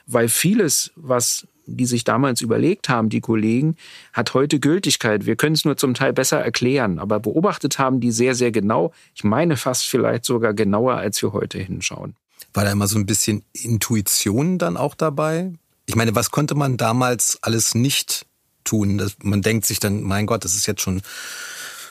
weil 0.07 0.29
vieles, 0.29 0.93
was 0.97 1.47
die 1.67 1.87
sich 1.87 2.05
damals 2.05 2.41
überlegt 2.41 2.89
haben, 2.89 3.09
die 3.09 3.21
Kollegen, 3.21 3.77
hat 4.13 4.35
heute 4.35 4.59
Gültigkeit. 4.59 5.27
Wir 5.27 5.37
können 5.37 5.55
es 5.55 5.65
nur 5.65 5.77
zum 5.77 5.95
Teil 5.95 6.13
besser 6.13 6.41
erklären, 6.41 6.99
aber 6.99 7.21
beobachtet 7.21 7.79
haben 7.79 8.01
die 8.01 8.11
sehr, 8.11 8.35
sehr 8.35 8.51
genau. 8.51 8.93
Ich 9.15 9.25
meine 9.25 9.57
fast 9.57 9.87
vielleicht 9.87 10.25
sogar 10.25 10.55
genauer, 10.55 10.95
als 10.95 11.23
wir 11.23 11.33
heute 11.33 11.59
hinschauen. 11.59 12.17
War 12.53 12.65
da 12.65 12.73
immer 12.73 12.87
so 12.87 12.99
ein 12.99 13.07
bisschen 13.07 13.45
Intuition 13.53 14.59
dann 14.59 14.77
auch 14.77 14.95
dabei? 14.95 15.53
Ich 15.87 15.97
meine, 15.97 16.15
was 16.15 16.31
konnte 16.31 16.55
man 16.55 16.77
damals 16.77 17.39
alles 17.43 17.75
nicht 17.75 18.27
tun? 18.65 18.99
Das, 18.99 19.17
man 19.23 19.43
denkt 19.43 19.67
sich 19.67 19.81
dann, 19.81 20.03
mein 20.03 20.27
Gott, 20.27 20.45
das 20.45 20.55
ist 20.55 20.67
jetzt 20.67 20.83
schon 20.83 21.03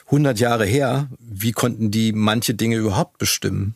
100 0.07 0.39
Jahre 0.39 0.65
her. 0.65 1.09
Wie 1.19 1.51
konnten 1.51 1.91
die 1.91 2.13
manche 2.13 2.53
Dinge 2.53 2.77
überhaupt 2.77 3.17
bestimmen? 3.17 3.75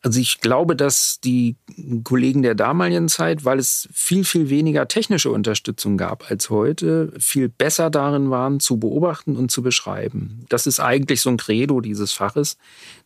Also 0.00 0.20
ich 0.20 0.40
glaube, 0.40 0.76
dass 0.76 1.18
die 1.24 1.56
Kollegen 2.04 2.42
der 2.42 2.54
damaligen 2.54 3.08
Zeit, 3.08 3.44
weil 3.44 3.58
es 3.58 3.88
viel, 3.92 4.24
viel 4.24 4.48
weniger 4.48 4.86
technische 4.86 5.32
Unterstützung 5.32 5.96
gab 5.96 6.30
als 6.30 6.50
heute, 6.50 7.12
viel 7.18 7.48
besser 7.48 7.90
darin 7.90 8.30
waren, 8.30 8.60
zu 8.60 8.78
beobachten 8.78 9.36
und 9.36 9.50
zu 9.50 9.60
beschreiben. 9.60 10.46
Das 10.50 10.68
ist 10.68 10.78
eigentlich 10.78 11.20
so 11.20 11.30
ein 11.30 11.36
Credo 11.36 11.80
dieses 11.80 12.12
Faches, 12.12 12.58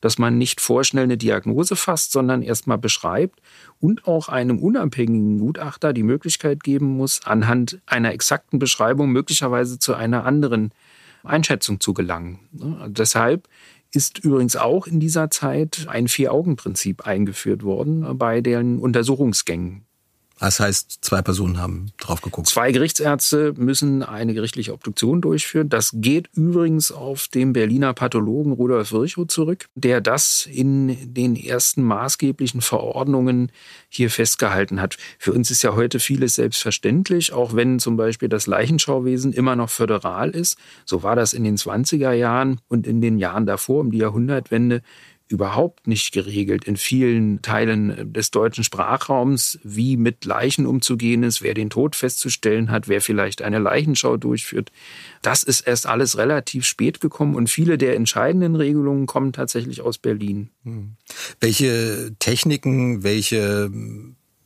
dass 0.03 0.19
man 0.19 0.37
nicht 0.37 0.61
vorschnell 0.61 1.05
eine 1.05 1.17
Diagnose 1.17 1.77
fasst, 1.77 2.13
sondern 2.13 2.43
erstmal 2.43 2.79
beschreibt 2.79 3.41
und 3.81 4.07
auch 4.07 4.29
einem 4.29 4.59
unabhängigen 4.59 5.39
Gutachter 5.39 5.95
die 5.95 6.03
Möglichkeit 6.03 6.63
geben 6.63 6.99
muss, 6.99 7.23
anhand 7.25 7.81
einer 7.87 8.13
exakten 8.13 8.59
Beschreibung 8.59 9.11
möglicherweise 9.11 9.79
zu 9.79 9.95
einer 9.95 10.27
anderen 10.27 10.73
Einschätzung 11.25 11.81
zu 11.81 11.95
gelangen. 11.95 12.41
Deshalb 12.89 13.49
ist 13.95 14.19
übrigens 14.19 14.57
auch 14.57 14.87
in 14.87 15.01
dieser 15.01 15.31
Zeit 15.31 15.87
ein 15.89 16.09
Vier-Augen-Prinzip 16.09 17.07
eingeführt 17.07 17.63
worden 17.63 18.19
bei 18.19 18.41
den 18.41 18.79
Untersuchungsgängen. 18.79 19.85
Das 20.39 20.61
heißt, 20.61 20.99
zwei 21.05 21.23
Personen 21.23 21.59
haben 21.59 21.93
drauf 21.99 22.21
geguckt. 22.21 22.49
Zwei 22.49 22.73
Gerichtsärzte 22.73 23.55
müssen 23.57 24.03
eine 24.03 24.35
gerichtliche 24.35 24.73
Obduktion 24.73 25.21
durchführen. 25.21 25.69
Das 25.69 25.91
geht 25.95 26.29
übrigens 26.35 26.91
auf 26.91 27.29
den 27.29 27.53
Berliner 27.53 27.95
Pathologen 27.95 28.53
Rudolf 28.53 28.93
Virchow 28.93 29.27
zurück, 29.27 29.69
der 29.75 30.01
das 30.01 30.49
in 30.51 31.15
den 31.15 31.37
ersten 31.37 31.83
maßgeblichen 31.83 32.61
Verordnungen 32.61 33.53
hier 33.89 34.11
festgehalten 34.11 34.81
hat. 34.81 34.97
Für 35.19 35.33
uns 35.33 35.51
ist 35.51 35.63
ja 35.63 35.75
heute 35.75 36.01
vieles 36.01 36.35
selbstverständlich, 36.35 37.33
auch 37.33 37.55
wenn 37.55 37.79
zum 37.79 37.97
Beispiel 37.97 38.29
das 38.29 38.47
Leichenschauwesen 38.47 39.33
immer 39.33 39.55
noch 39.55 39.71
föderal 39.71 40.31
ist. 40.31 40.57
So 40.85 41.03
war 41.03 41.15
das 41.15 41.35
in 41.35 41.45
den 41.45 41.57
20er 41.57 42.13
Jahren 42.13 42.61
und 42.69 42.87
in 42.87 43.01
den 43.01 43.19
Jahren 43.19 43.47
davor, 43.47 43.81
um 43.81 43.91
die 43.91 43.99
Jahrhundertwende 43.99 44.83
überhaupt 45.33 45.87
nicht 45.87 46.13
geregelt 46.13 46.65
in 46.65 46.77
vielen 46.77 47.43
Teilen 47.43 48.13
des 48.13 48.31
deutschen 48.31 48.63
Sprachraums, 48.63 49.59
wie 49.65 49.97
mit 49.97 50.25
Leichen 50.25 50.67
umzugehen 50.67 51.23
ist, 51.23 51.43
wer 51.43 51.55
den 51.55 51.71
Tod 51.71 51.97
festzustellen 51.97 52.71
hat, 52.71 52.87
wer 52.89 53.01
vielleicht 53.01 53.43
eine 53.43 53.59
Leichenschau 53.59 54.17
durchführt. 54.17 54.71
Das 55.23 55.43
ist 55.43 55.63
erst 55.63 55.87
alles 55.87 56.19
relativ 56.19 56.65
spät 56.65 57.01
gekommen 57.01 57.35
und 57.35 57.49
viele 57.49 57.79
der 57.79 57.97
entscheidenden 57.97 58.55
Regelungen 58.55 59.07
kommen 59.07 59.33
tatsächlich 59.33 59.81
aus 59.81 59.99
Berlin. 59.99 60.51
Hm. 60.65 60.93
Welche 61.41 62.15
Techniken, 62.19 63.03
welche 63.03 63.71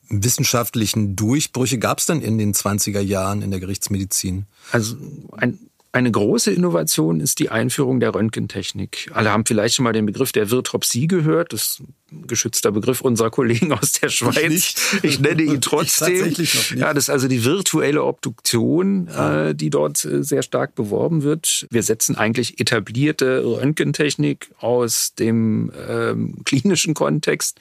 wissenschaftlichen 0.09 1.17
Durchbrüche 1.17 1.79
gab 1.79 1.99
es 1.99 2.07
dann 2.07 2.23
in 2.23 2.39
den 2.39 2.55
20er 2.55 3.01
Jahren 3.01 3.43
in 3.43 3.51
der 3.51 3.61
Gerichtsmedizin? 3.61 4.47
Also 4.71 4.97
ein 5.33 5.59
eine 5.97 6.11
große 6.11 6.53
Innovation 6.53 7.21
ist 7.21 7.39
die 7.39 7.49
Einführung 7.49 8.01
der 8.01 8.15
Röntgentechnik. 8.15 9.11
Alle 9.15 9.33
haben 9.33 9.47
vielleicht 9.47 9.77
schon 9.77 9.85
mal 9.85 9.95
den 9.95 10.05
Begriff 10.05 10.31
der 10.31 10.51
Virtropsie 10.51 11.07
gehört. 11.07 11.55
Das 11.55 11.83
geschützter 12.27 12.73
Begriff 12.73 13.01
unserer 13.01 13.31
Kollegen 13.31 13.73
aus 13.73 13.93
der 13.93 14.09
Schweiz. 14.09 14.99
Ich, 15.03 15.05
ich 15.05 15.21
nenne 15.21 15.43
ihn 15.43 15.61
trotzdem. 15.61 16.35
Ja, 16.77 16.95
das 16.95 17.05
ist 17.05 17.11
also 17.11 17.29
die 17.29 17.45
virtuelle 17.45 18.05
Obduktion, 18.05 19.09
ja. 19.09 19.49
äh, 19.49 19.55
die 19.55 19.71
dort 19.71 20.05
äh, 20.05 20.23
sehr 20.23 20.43
stark 20.43 20.75
beworben 20.75 21.23
wird. 21.23 21.67
Wir 21.71 21.83
setzen 21.83 22.17
eigentlich 22.17 22.61
etablierte 22.61 23.45
Röntgentechnik 23.45 24.51
aus 24.59 25.15
dem 25.19 25.73
ähm, 25.89 26.37
klinischen 26.45 26.95
Kontext 26.95 27.59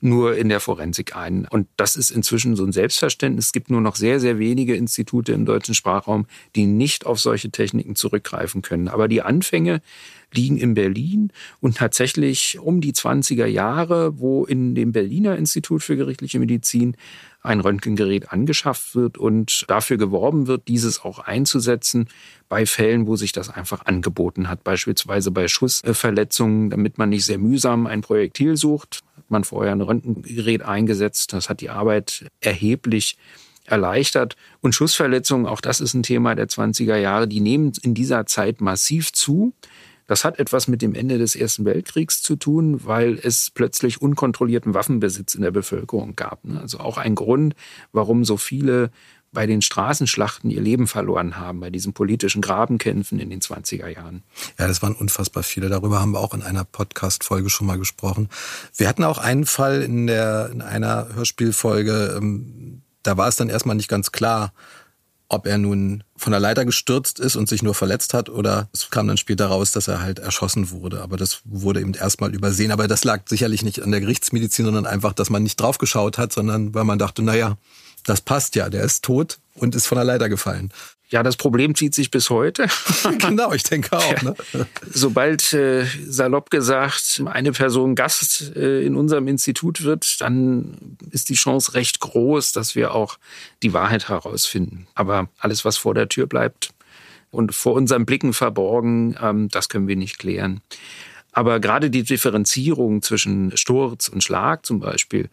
nur 0.00 0.36
in 0.36 0.48
der 0.48 0.60
Forensik 0.60 1.16
ein. 1.16 1.46
Und 1.48 1.68
das 1.76 1.96
ist 1.96 2.10
inzwischen 2.10 2.56
so 2.56 2.64
ein 2.64 2.72
Selbstverständnis. 2.72 3.46
Es 3.46 3.52
gibt 3.52 3.70
nur 3.70 3.80
noch 3.80 3.96
sehr, 3.96 4.20
sehr 4.20 4.38
wenige 4.38 4.74
Institute 4.74 5.32
im 5.32 5.44
deutschen 5.44 5.74
Sprachraum, 5.74 6.26
die 6.56 6.66
nicht 6.66 7.06
auf 7.06 7.20
solche 7.20 7.50
Technik 7.50 7.74
Techniken 7.74 7.96
zurückgreifen 7.96 8.62
können. 8.62 8.88
Aber 8.88 9.08
die 9.08 9.22
Anfänge 9.22 9.80
liegen 10.36 10.58
in 10.58 10.74
Berlin 10.74 11.32
und 11.60 11.76
tatsächlich 11.76 12.58
um 12.58 12.80
die 12.80 12.92
20er 12.92 13.46
Jahre, 13.46 14.18
wo 14.18 14.44
in 14.44 14.74
dem 14.74 14.92
Berliner 14.92 15.36
Institut 15.36 15.82
für 15.82 15.96
gerichtliche 15.96 16.38
Medizin 16.38 16.96
ein 17.42 17.60
Röntgengerät 17.60 18.32
angeschafft 18.32 18.94
wird 18.94 19.18
und 19.18 19.64
dafür 19.68 19.98
geworben 19.98 20.46
wird, 20.46 20.66
dieses 20.66 21.04
auch 21.04 21.18
einzusetzen 21.18 22.08
bei 22.48 22.64
Fällen, 22.64 23.06
wo 23.06 23.16
sich 23.16 23.32
das 23.32 23.50
einfach 23.50 23.84
angeboten 23.84 24.48
hat, 24.48 24.64
beispielsweise 24.64 25.30
bei 25.30 25.46
Schussverletzungen, 25.46 26.70
damit 26.70 26.96
man 26.96 27.10
nicht 27.10 27.26
sehr 27.26 27.38
mühsam 27.38 27.86
ein 27.86 28.00
Projektil 28.00 28.56
sucht, 28.56 29.02
hat 29.16 29.30
man 29.30 29.44
vorher 29.44 29.72
ein 29.72 29.82
Röntgengerät 29.82 30.62
eingesetzt. 30.62 31.34
Das 31.34 31.50
hat 31.50 31.60
die 31.60 31.68
Arbeit 31.68 32.26
erheblich 32.40 33.18
erleichtert. 33.66 34.36
Und 34.60 34.74
Schussverletzungen, 34.74 35.46
auch 35.46 35.60
das 35.60 35.80
ist 35.80 35.94
ein 35.94 36.02
Thema 36.02 36.34
der 36.34 36.48
20er 36.48 36.96
Jahre, 36.96 37.28
die 37.28 37.40
nehmen 37.40 37.72
in 37.82 37.94
dieser 37.94 38.26
Zeit 38.26 38.60
massiv 38.60 39.12
zu. 39.12 39.52
Das 40.06 40.24
hat 40.24 40.38
etwas 40.38 40.68
mit 40.68 40.82
dem 40.82 40.94
Ende 40.94 41.18
des 41.18 41.36
Ersten 41.36 41.64
Weltkriegs 41.64 42.22
zu 42.22 42.36
tun, 42.36 42.84
weil 42.84 43.18
es 43.22 43.50
plötzlich 43.50 44.02
unkontrollierten 44.02 44.74
Waffenbesitz 44.74 45.34
in 45.34 45.42
der 45.42 45.50
Bevölkerung 45.50 46.14
gab. 46.16 46.44
Ne? 46.44 46.60
Also 46.60 46.78
auch 46.78 46.98
ein 46.98 47.14
Grund, 47.14 47.54
warum 47.92 48.24
so 48.24 48.36
viele 48.36 48.90
bei 49.34 49.46
den 49.46 49.60
Straßenschlachten 49.60 50.48
ihr 50.48 50.62
Leben 50.62 50.86
verloren 50.86 51.36
haben, 51.36 51.60
bei 51.60 51.68
diesen 51.68 51.92
politischen 51.92 52.40
Grabenkämpfen 52.40 53.18
in 53.18 53.28
den 53.28 53.40
20er 53.40 53.88
Jahren. 53.88 54.22
Ja, 54.58 54.68
das 54.68 54.80
waren 54.80 54.94
unfassbar 54.94 55.42
viele. 55.42 55.68
Darüber 55.68 56.00
haben 56.00 56.12
wir 56.12 56.20
auch 56.20 56.32
in 56.32 56.42
einer 56.42 56.64
Podcast-Folge 56.64 57.50
schon 57.50 57.66
mal 57.66 57.78
gesprochen. 57.78 58.28
Wir 58.76 58.88
hatten 58.88 59.04
auch 59.04 59.18
einen 59.18 59.44
Fall 59.44 59.82
in, 59.82 60.06
der, 60.06 60.50
in 60.52 60.62
einer 60.62 61.08
Hörspielfolge, 61.14 62.14
ähm, 62.16 62.82
da 63.02 63.18
war 63.18 63.28
es 63.28 63.36
dann 63.36 63.50
erstmal 63.50 63.76
nicht 63.76 63.88
ganz 63.88 64.12
klar, 64.12 64.54
ob 65.34 65.46
er 65.46 65.58
nun 65.58 66.04
von 66.16 66.30
der 66.30 66.40
Leiter 66.40 66.64
gestürzt 66.64 67.18
ist 67.20 67.36
und 67.36 67.48
sich 67.48 67.62
nur 67.62 67.74
verletzt 67.74 68.14
hat 68.14 68.28
oder 68.28 68.68
es 68.72 68.90
kam 68.90 69.08
dann 69.08 69.16
später 69.16 69.46
raus, 69.46 69.72
dass 69.72 69.88
er 69.88 70.00
halt 70.00 70.18
erschossen 70.18 70.70
wurde. 70.70 71.02
Aber 71.02 71.16
das 71.16 71.40
wurde 71.44 71.80
eben 71.80 71.94
erstmal 71.94 72.34
übersehen. 72.34 72.70
Aber 72.70 72.88
das 72.88 73.04
lag 73.04 73.22
sicherlich 73.26 73.62
nicht 73.62 73.82
an 73.82 73.90
der 73.90 74.00
Gerichtsmedizin, 74.00 74.64
sondern 74.64 74.86
einfach, 74.86 75.12
dass 75.12 75.30
man 75.30 75.42
nicht 75.42 75.60
draufgeschaut 75.60 76.18
hat, 76.18 76.32
sondern 76.32 76.74
weil 76.74 76.84
man 76.84 76.98
dachte, 76.98 77.22
naja, 77.22 77.56
das 78.04 78.20
passt 78.20 78.54
ja, 78.54 78.68
der 78.68 78.84
ist 78.84 79.04
tot 79.04 79.38
und 79.54 79.74
ist 79.74 79.86
von 79.86 79.96
der 79.96 80.04
Leiter 80.04 80.28
gefallen. 80.28 80.70
Ja, 81.14 81.22
das 81.22 81.36
Problem 81.36 81.76
zieht 81.76 81.94
sich 81.94 82.10
bis 82.10 82.28
heute. 82.28 82.66
genau, 83.18 83.52
ich 83.52 83.62
denke 83.62 83.96
auch. 83.96 84.22
Ne? 84.22 84.34
Sobald, 84.92 85.52
äh, 85.52 85.86
salopp 86.08 86.50
gesagt, 86.50 87.22
eine 87.26 87.52
Person 87.52 87.94
Gast 87.94 88.56
äh, 88.56 88.84
in 88.84 88.96
unserem 88.96 89.28
Institut 89.28 89.84
wird, 89.84 90.20
dann 90.20 90.96
ist 91.12 91.28
die 91.28 91.34
Chance 91.34 91.74
recht 91.74 92.00
groß, 92.00 92.50
dass 92.50 92.74
wir 92.74 92.94
auch 92.94 93.20
die 93.62 93.72
Wahrheit 93.72 94.08
herausfinden. 94.08 94.88
Aber 94.96 95.28
alles, 95.38 95.64
was 95.64 95.76
vor 95.76 95.94
der 95.94 96.08
Tür 96.08 96.26
bleibt 96.26 96.70
und 97.30 97.54
vor 97.54 97.74
unseren 97.74 98.06
Blicken 98.06 98.32
verborgen, 98.32 99.16
ähm, 99.22 99.48
das 99.50 99.68
können 99.68 99.86
wir 99.86 99.94
nicht 99.94 100.18
klären. 100.18 100.62
Aber 101.30 101.60
gerade 101.60 101.90
die 101.90 102.02
Differenzierung 102.02 103.02
zwischen 103.02 103.56
Sturz 103.56 104.08
und 104.08 104.24
Schlag 104.24 104.66
zum 104.66 104.80
Beispiel. 104.80 105.28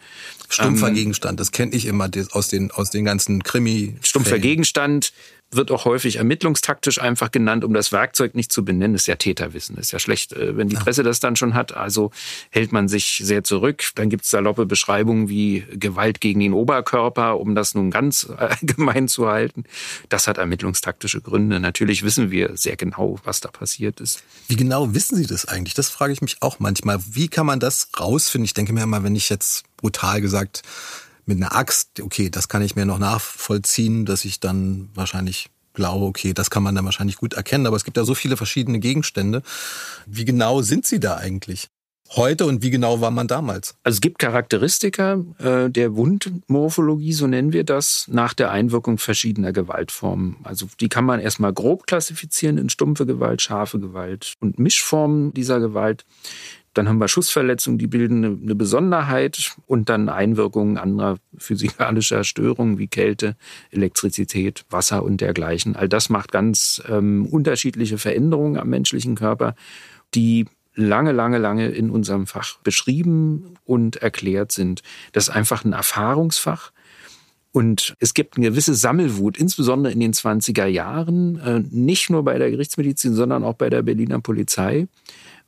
Stumpfer 0.48 0.90
ähm, 0.90 0.94
Gegenstand, 0.96 1.40
das 1.40 1.52
kenne 1.52 1.74
ich 1.74 1.88
immer 1.88 2.08
aus 2.34 2.50
den, 2.50 2.70
aus 2.70 2.92
den 2.92 3.04
ganzen 3.04 3.42
Krimi. 3.42 3.98
Stumpfer 4.04 4.38
Gegenstand 4.38 5.12
wird 5.52 5.70
auch 5.72 5.86
häufig 5.86 6.16
ermittlungstaktisch 6.16 7.02
einfach 7.02 7.32
genannt, 7.32 7.64
um 7.64 7.74
das 7.74 7.92
Werkzeug 7.92 8.36
nicht 8.36 8.52
zu 8.52 8.64
benennen. 8.64 8.96
Ist 8.96 9.08
ja 9.08 9.16
Täterwissen. 9.16 9.78
Ist 9.78 9.92
ja 9.92 10.00
schlecht, 10.00 10.34
äh, 10.34 10.56
wenn 10.56 10.70
die 10.70 10.76
Presse 10.76 11.04
das 11.04 11.20
dann 11.20 11.36
schon 11.36 11.54
hat. 11.54 11.76
Also 11.76 12.12
hält 12.50 12.72
man 12.72 12.88
sich 12.88 13.22
sehr 13.24 13.44
zurück. 13.44 13.84
Dann 13.96 14.10
gibt 14.10 14.24
es 14.24 14.32
saloppe 14.32 14.66
Beschreibungen 14.66 15.28
wie 15.30 15.66
Gewalt 15.74 16.22
gegen 16.22 16.40
den 16.40 16.54
Oberkörper, 16.54 17.40
um 17.40 17.54
das 17.54 17.76
nun 17.76 17.92
ganz 17.92 18.30
allgemein 18.38 19.08
zu 19.08 19.28
halten. 19.28 19.66
Das 20.10 20.28
hat 20.28 20.38
ermittlungstaktische 20.38 21.22
Gründe. 21.22 21.60
Natürlich 21.60 22.04
wissen 22.04 22.32
wir 22.32 22.56
sehr 22.56 22.78
genau, 22.78 23.20
was 23.24 23.42
da 23.42 23.50
passiert 23.50 24.00
ist. 24.00 24.24
Wie 24.48 24.56
genau 24.56 24.94
wissen 24.94 25.18
Sie 25.18 25.28
das 25.28 25.46
eigentlich? 25.46 25.74
Das 25.74 25.90
frage 25.90 26.14
ich 26.14 26.22
mich 26.22 26.38
auch 26.42 26.60
manchmal. 26.60 27.00
Wie 27.10 27.28
kann 27.28 27.46
man 27.46 27.60
das 27.60 27.90
rausfinden? 28.00 28.46
Ich 28.46 28.54
denke 28.54 28.72
mir 28.74 28.84
immer, 28.84 29.04
wenn 29.04 29.16
ich 29.16 29.30
jetzt 29.30 29.64
brutal 29.78 30.22
gesagt 30.22 30.64
mit 31.26 31.38
einer 31.38 31.56
Axt, 31.56 32.00
okay, 32.02 32.30
das 32.30 32.48
kann 32.48 32.62
ich 32.62 32.76
mir 32.76 32.86
noch 32.86 33.00
nachvollziehen, 33.00 34.06
dass 34.06 34.26
ich 34.26 34.40
dann 34.40 34.90
wahrscheinlich 34.94 35.50
glaube, 35.74 36.06
okay, 36.06 36.34
das 36.34 36.50
kann 36.50 36.64
man 36.64 36.76
dann 36.76 36.86
wahrscheinlich 36.86 37.18
gut 37.18 37.34
erkennen, 37.34 37.66
aber 37.66 37.76
es 37.76 37.86
gibt 37.86 37.98
ja 37.98 38.04
so 38.04 38.14
viele 38.14 38.38
verschiedene 38.38 38.80
Gegenstände. 38.80 39.42
Wie 40.06 40.26
genau 40.26 40.62
sind 40.62 40.86
sie 40.86 41.00
da 41.00 41.16
eigentlich? 41.18 41.70
Heute 42.14 42.46
und 42.46 42.62
wie 42.62 42.72
genau 42.72 43.00
war 43.00 43.10
man 43.10 43.28
damals? 43.28 43.76
Also 43.84 43.96
es 43.96 44.02
gibt 44.02 44.20
Charakteristika 44.20 45.24
äh, 45.38 45.70
der 45.70 45.96
Wundmorphologie, 45.96 47.14
so 47.14 47.26
nennen 47.26 47.54
wir 47.54 47.64
das, 47.64 48.06
nach 48.10 48.34
der 48.34 48.52
Einwirkung 48.52 48.98
verschiedener 48.98 49.54
Gewaltformen. 49.54 50.36
Also 50.44 50.68
die 50.82 50.90
kann 50.90 51.06
man 51.06 51.22
erstmal 51.22 51.54
grob 51.54 51.88
klassifizieren 51.88 52.58
in 52.58 52.68
stumpfe 52.68 53.06
Gewalt, 53.06 53.42
scharfe 53.42 53.80
Gewalt 53.80 54.34
und 54.42 54.60
Mischformen 54.60 55.34
dieser 55.34 55.62
Gewalt. 55.62 56.04
Dann 56.74 56.88
haben 56.88 57.00
wir 57.00 57.08
Schussverletzungen, 57.08 57.78
die 57.78 57.88
bilden 57.88 58.24
eine 58.24 58.56
Besonderheit 58.56 59.56
und 59.66 59.90
dann 59.90 60.08
Einwirkungen 60.08 60.78
anderer 60.78 61.18
physikalischer 61.38 62.24
Störungen 62.24 62.78
wie 62.78 62.88
Kälte, 62.88 63.36
Elektrizität, 63.72 64.66
Wasser 64.70 65.04
und 65.04 65.20
dergleichen. 65.20 65.76
All 65.76 65.90
das 65.90 66.10
macht 66.10 66.32
ganz 66.32 66.82
ähm, 66.88 67.26
unterschiedliche 67.26 67.98
Veränderungen 67.98 68.58
am 68.58 68.70
menschlichen 68.70 69.16
Körper, 69.16 69.56
die 70.14 70.46
lange, 70.74 71.12
lange, 71.12 71.38
lange 71.38 71.70
in 71.70 71.90
unserem 71.90 72.28
Fach 72.28 72.58
beschrieben 72.60 73.56
und 73.66 73.98
erklärt 73.98 74.52
sind. 74.52 74.82
Das 75.12 75.28
ist 75.28 75.36
einfach 75.36 75.66
ein 75.66 75.74
Erfahrungsfach. 75.74 76.72
Und 77.52 77.96
es 78.00 78.14
gibt 78.14 78.38
eine 78.38 78.50
gewisse 78.50 78.74
Sammelwut, 78.74 79.38
insbesondere 79.38 79.92
in 79.92 80.00
den 80.00 80.14
20er 80.14 80.68
Jahren, 80.68 81.38
äh, 81.40 81.62
nicht 81.70 82.10
nur 82.10 82.24
bei 82.24 82.38
der 82.38 82.50
Gerichtsmedizin, 82.50 83.14
sondern 83.14 83.44
auch 83.44 83.56
bei 83.56 83.70
der 83.70 83.82
Berliner 83.82 84.20
Polizei 84.20 84.88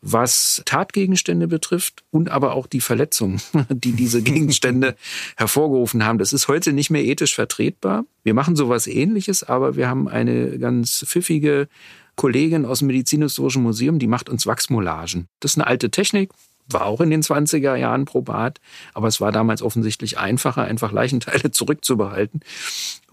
was 0.04 0.62
Tatgegenstände 0.66 1.48
betrifft 1.48 2.04
und 2.12 2.30
aber 2.30 2.54
auch 2.54 2.68
die 2.68 2.82
Verletzungen, 2.82 3.42
die 3.70 3.94
diese 3.94 4.22
Gegenstände 4.22 4.96
hervorgerufen 5.38 6.06
haben. 6.06 6.20
Das 6.20 6.34
ist 6.34 6.48
heute 6.48 6.74
nicht 6.74 6.89
mehr 6.89 7.04
ethisch 7.04 7.34
vertretbar. 7.34 8.06
Wir 8.24 8.34
machen 8.34 8.56
sowas 8.56 8.86
ähnliches, 8.86 9.44
aber 9.44 9.76
wir 9.76 9.88
haben 9.88 10.08
eine 10.08 10.60
ganz 10.60 11.06
pfiffige 11.08 11.68
Kollegin 12.16 12.66
aus 12.66 12.80
dem 12.80 12.88
Medizinhistorischen 12.88 13.63
Museum, 13.63 13.98
die 13.98 14.08
macht 14.08 14.30
uns 14.30 14.46
Wachsmollagen. 14.46 15.28
Das 15.39 15.54
ist 15.54 15.58
eine 15.58 15.66
alte 15.66 15.89
Technik, 15.89 16.32
war 16.69 16.86
auch 16.86 17.02
in 17.02 17.10
den 17.10 17.21
20er 17.21 17.76
Jahren 17.76 18.06
probat, 18.06 18.60
aber 18.93 19.08
es 19.08 19.21
war 19.21 19.32
damals 19.32 19.62
offensichtlich 19.62 20.17
einfacher, 20.17 20.63
einfach 20.63 20.91
Leichenteile 20.91 21.52
zurückzubehalten 21.52 22.41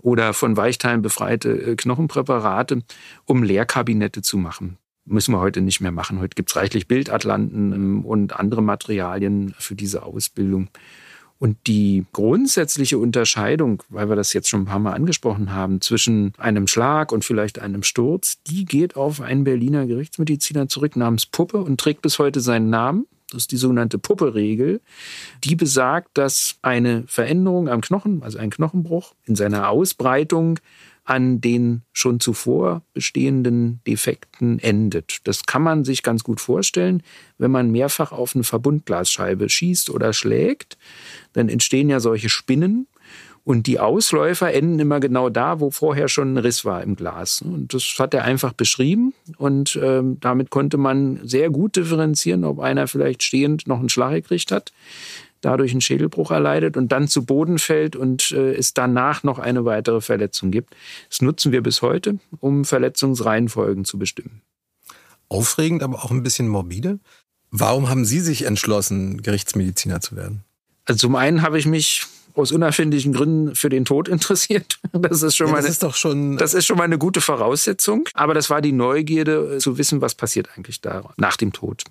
oder 0.00 0.32
von 0.32 0.56
Weichteilen 0.56 1.02
befreite 1.02 1.50
äh, 1.50 1.76
Knochenpräparate, 1.76 2.82
um 3.24 3.42
Leerkabinette 3.42 4.22
zu 4.22 4.38
machen 4.38 4.78
müssen 5.06 5.32
wir 5.32 5.40
heute 5.40 5.60
nicht 5.60 5.80
mehr 5.80 5.92
machen. 5.92 6.20
Heute 6.20 6.34
gibt 6.34 6.50
es 6.50 6.56
reichlich 6.56 6.86
Bildatlanten 6.86 7.72
ähm, 7.72 8.04
und 8.04 8.38
andere 8.38 8.62
Materialien 8.62 9.54
für 9.58 9.74
diese 9.74 10.04
Ausbildung. 10.04 10.68
Und 11.38 11.56
die 11.66 12.04
grundsätzliche 12.12 12.98
Unterscheidung, 12.98 13.82
weil 13.88 14.10
wir 14.10 14.16
das 14.16 14.34
jetzt 14.34 14.48
schon 14.48 14.62
ein 14.62 14.66
paar 14.66 14.78
Mal 14.78 14.92
angesprochen 14.92 15.54
haben, 15.54 15.80
zwischen 15.80 16.34
einem 16.36 16.66
Schlag 16.66 17.12
und 17.12 17.24
vielleicht 17.24 17.58
einem 17.58 17.82
Sturz, 17.82 18.42
die 18.42 18.66
geht 18.66 18.94
auf 18.94 19.22
einen 19.22 19.44
Berliner 19.44 19.86
Gerichtsmediziner 19.86 20.68
zurück 20.68 20.96
namens 20.96 21.24
Puppe 21.24 21.56
und 21.56 21.80
trägt 21.80 22.02
bis 22.02 22.18
heute 22.18 22.40
seinen 22.40 22.68
Namen. 22.68 23.06
Das 23.30 23.42
ist 23.42 23.52
die 23.52 23.56
sogenannte 23.56 23.98
Puppe-Regel. 23.98 24.80
Die 25.44 25.56
besagt, 25.56 26.18
dass 26.18 26.56
eine 26.62 27.04
Veränderung 27.06 27.68
am 27.68 27.80
Knochen, 27.80 28.22
also 28.22 28.38
ein 28.38 28.50
Knochenbruch, 28.50 29.14
in 29.26 29.36
seiner 29.36 29.68
Ausbreitung 29.70 30.58
an 31.04 31.40
den 31.40 31.82
schon 31.92 32.20
zuvor 32.20 32.82
bestehenden 32.92 33.80
Defekten 33.86 34.58
endet. 34.60 35.18
Das 35.24 35.44
kann 35.44 35.62
man 35.62 35.84
sich 35.84 36.02
ganz 36.02 36.22
gut 36.22 36.40
vorstellen, 36.40 37.02
wenn 37.36 37.50
man 37.50 37.72
mehrfach 37.72 38.12
auf 38.12 38.34
eine 38.34 38.44
Verbundglasscheibe 38.44 39.48
schießt 39.48 39.90
oder 39.90 40.12
schlägt, 40.12 40.78
dann 41.32 41.48
entstehen 41.48 41.88
ja 41.88 41.98
solche 41.98 42.28
Spinnen 42.28 42.86
und 43.44 43.66
die 43.66 43.80
Ausläufer 43.80 44.52
enden 44.52 44.78
immer 44.78 45.00
genau 45.00 45.28
da, 45.30 45.60
wo 45.60 45.70
vorher 45.70 46.08
schon 46.08 46.34
ein 46.34 46.38
Riss 46.38 46.64
war 46.64 46.82
im 46.82 46.94
Glas. 46.94 47.42
Und 47.42 47.72
das 47.74 47.96
hat 47.98 48.14
er 48.14 48.24
einfach 48.24 48.52
beschrieben. 48.52 49.14
Und 49.38 49.78
ähm, 49.82 50.18
damit 50.20 50.50
konnte 50.50 50.76
man 50.76 51.20
sehr 51.24 51.50
gut 51.50 51.76
differenzieren, 51.76 52.44
ob 52.44 52.60
einer 52.60 52.86
vielleicht 52.86 53.22
stehend 53.22 53.66
noch 53.66 53.78
einen 53.78 53.88
Schlag 53.88 54.12
gekriegt 54.12 54.52
hat 54.52 54.72
dadurch 55.40 55.72
einen 55.72 55.80
Schädelbruch 55.80 56.30
erleidet 56.30 56.76
und 56.76 56.92
dann 56.92 57.08
zu 57.08 57.24
Boden 57.24 57.58
fällt 57.58 57.96
und 57.96 58.30
äh, 58.32 58.54
es 58.54 58.74
danach 58.74 59.22
noch 59.22 59.38
eine 59.38 59.64
weitere 59.64 60.00
Verletzung 60.00 60.50
gibt. 60.50 60.76
Das 61.08 61.22
nutzen 61.22 61.52
wir 61.52 61.62
bis 61.62 61.82
heute, 61.82 62.18
um 62.40 62.64
Verletzungsreihenfolgen 62.64 63.84
zu 63.84 63.98
bestimmen. 63.98 64.42
Aufregend, 65.28 65.82
aber 65.82 66.04
auch 66.04 66.10
ein 66.10 66.22
bisschen 66.22 66.48
morbide. 66.48 66.98
Warum 67.50 67.88
haben 67.88 68.04
Sie 68.04 68.20
sich 68.20 68.44
entschlossen, 68.44 69.22
Gerichtsmediziner 69.22 70.00
zu 70.00 70.16
werden? 70.16 70.44
Also 70.84 71.06
zum 71.06 71.16
einen 71.16 71.42
habe 71.42 71.58
ich 71.58 71.66
mich 71.66 72.06
aus 72.34 72.52
unerfindlichen 72.52 73.12
Gründen 73.12 73.54
für 73.54 73.68
den 73.68 73.84
Tod 73.84 74.08
interessiert. 74.08 74.78
Das 74.92 75.22
ist 75.22 75.36
schon 75.36 75.48
ja, 75.48 75.54
das 75.54 75.62
meine, 75.62 75.72
ist 75.72 75.82
doch 75.82 75.94
schon, 75.94 76.36
das 76.36 76.54
ist 76.54 76.66
schon 76.66 76.78
mal 76.78 76.84
eine 76.84 76.98
gute 76.98 77.20
Voraussetzung. 77.20 78.08
Aber 78.14 78.34
das 78.34 78.50
war 78.50 78.60
die 78.60 78.72
Neugierde 78.72 79.58
zu 79.58 79.78
wissen, 79.78 80.00
was 80.00 80.14
passiert 80.14 80.48
eigentlich 80.56 80.80
da 80.80 81.12
nach 81.16 81.36
dem 81.36 81.52
Tod. 81.52 81.84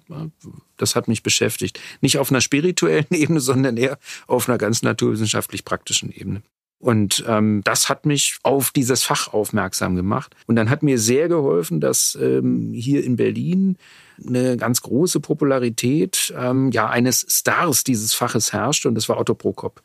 Das 0.78 0.96
hat 0.96 1.08
mich 1.08 1.24
beschäftigt. 1.24 1.80
Nicht 2.02 2.18
auf 2.18 2.32
einer 2.32 2.42
spirituellen 2.42 3.08
Ebene, 3.12 3.40
sondern 3.40 3.78
eher 3.78 3.98
auf 4.28 4.50
einer 4.50 4.58
ganz 4.58 4.82
naturwissenschaftlich 4.82 5.66
praktischen 5.66 6.12
Ebene. 6.12 6.42
Und 6.80 7.26
ähm, 7.28 7.62
das 7.66 7.90
hat 7.90 8.06
mich 8.06 8.40
auf 8.44 8.72
dieses 8.72 9.04
Fach 9.04 9.34
aufmerksam 9.34 9.96
gemacht. 9.98 10.34
Und 10.48 10.56
dann 10.56 10.70
hat 10.70 10.82
mir 10.82 10.98
sehr 10.98 11.28
geholfen, 11.28 11.82
dass 11.82 12.18
ähm, 12.20 12.72
hier 12.74 13.04
in 13.04 13.18
Berlin 13.18 13.78
eine 14.26 14.56
ganz 14.58 14.82
große 14.82 15.20
Popularität 15.20 16.34
ähm, 16.38 16.72
ja 16.72 16.90
eines 16.90 17.26
Stars 17.30 17.84
dieses 17.84 18.14
Faches 18.14 18.54
herrschte 18.54 18.88
und 18.88 18.96
das 18.96 19.10
war 19.10 19.18
Otto 19.18 19.34
Prokop. 19.34 19.82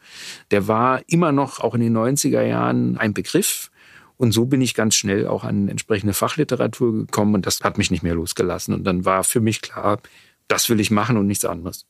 Der 0.50 0.68
war 0.68 1.02
immer 1.09 1.33
noch 1.33 1.61
auch 1.61 1.74
in 1.74 1.80
den 1.80 1.96
90er 1.96 2.42
Jahren 2.42 2.96
ein 2.96 3.14
Begriff. 3.14 3.70
Und 4.16 4.30
so 4.30 4.46
bin 4.46 4.61
ich 4.61 4.74
ganz 4.74 4.94
schnell 4.94 5.26
auch 5.26 5.42
an 5.42 5.68
entsprechende 5.68 6.14
Fachliteratur 6.14 6.92
gekommen 6.92 7.35
und 7.35 7.46
das 7.46 7.61
hat 7.62 7.78
mich 7.78 7.90
nicht 7.90 8.04
mehr 8.04 8.14
losgelassen. 8.14 8.72
Und 8.72 8.85
dann 8.85 9.04
war 9.04 9.24
für 9.24 9.40
mich 9.40 9.61
klar, 9.61 10.00
das 10.46 10.68
will 10.68 10.78
ich 10.78 10.92
machen 10.92 11.16
und 11.16 11.26
nichts 11.26 11.44
anderes. 11.44 11.87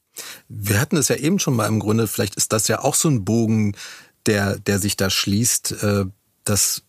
Wir 0.48 0.80
hatten 0.80 0.96
es 0.96 1.08
ja 1.08 1.16
eben 1.16 1.38
schon 1.38 1.56
mal 1.56 1.66
im 1.66 1.80
Grunde, 1.80 2.06
vielleicht 2.06 2.36
ist 2.36 2.52
das 2.52 2.68
ja 2.68 2.80
auch 2.80 2.94
so 2.94 3.08
ein 3.08 3.24
Bogen, 3.24 3.76
der, 4.26 4.58
der 4.58 4.78
sich 4.78 4.96
da 4.96 5.10
schließt, 5.10 5.82
äh, 5.82 6.04
dass 6.44 6.82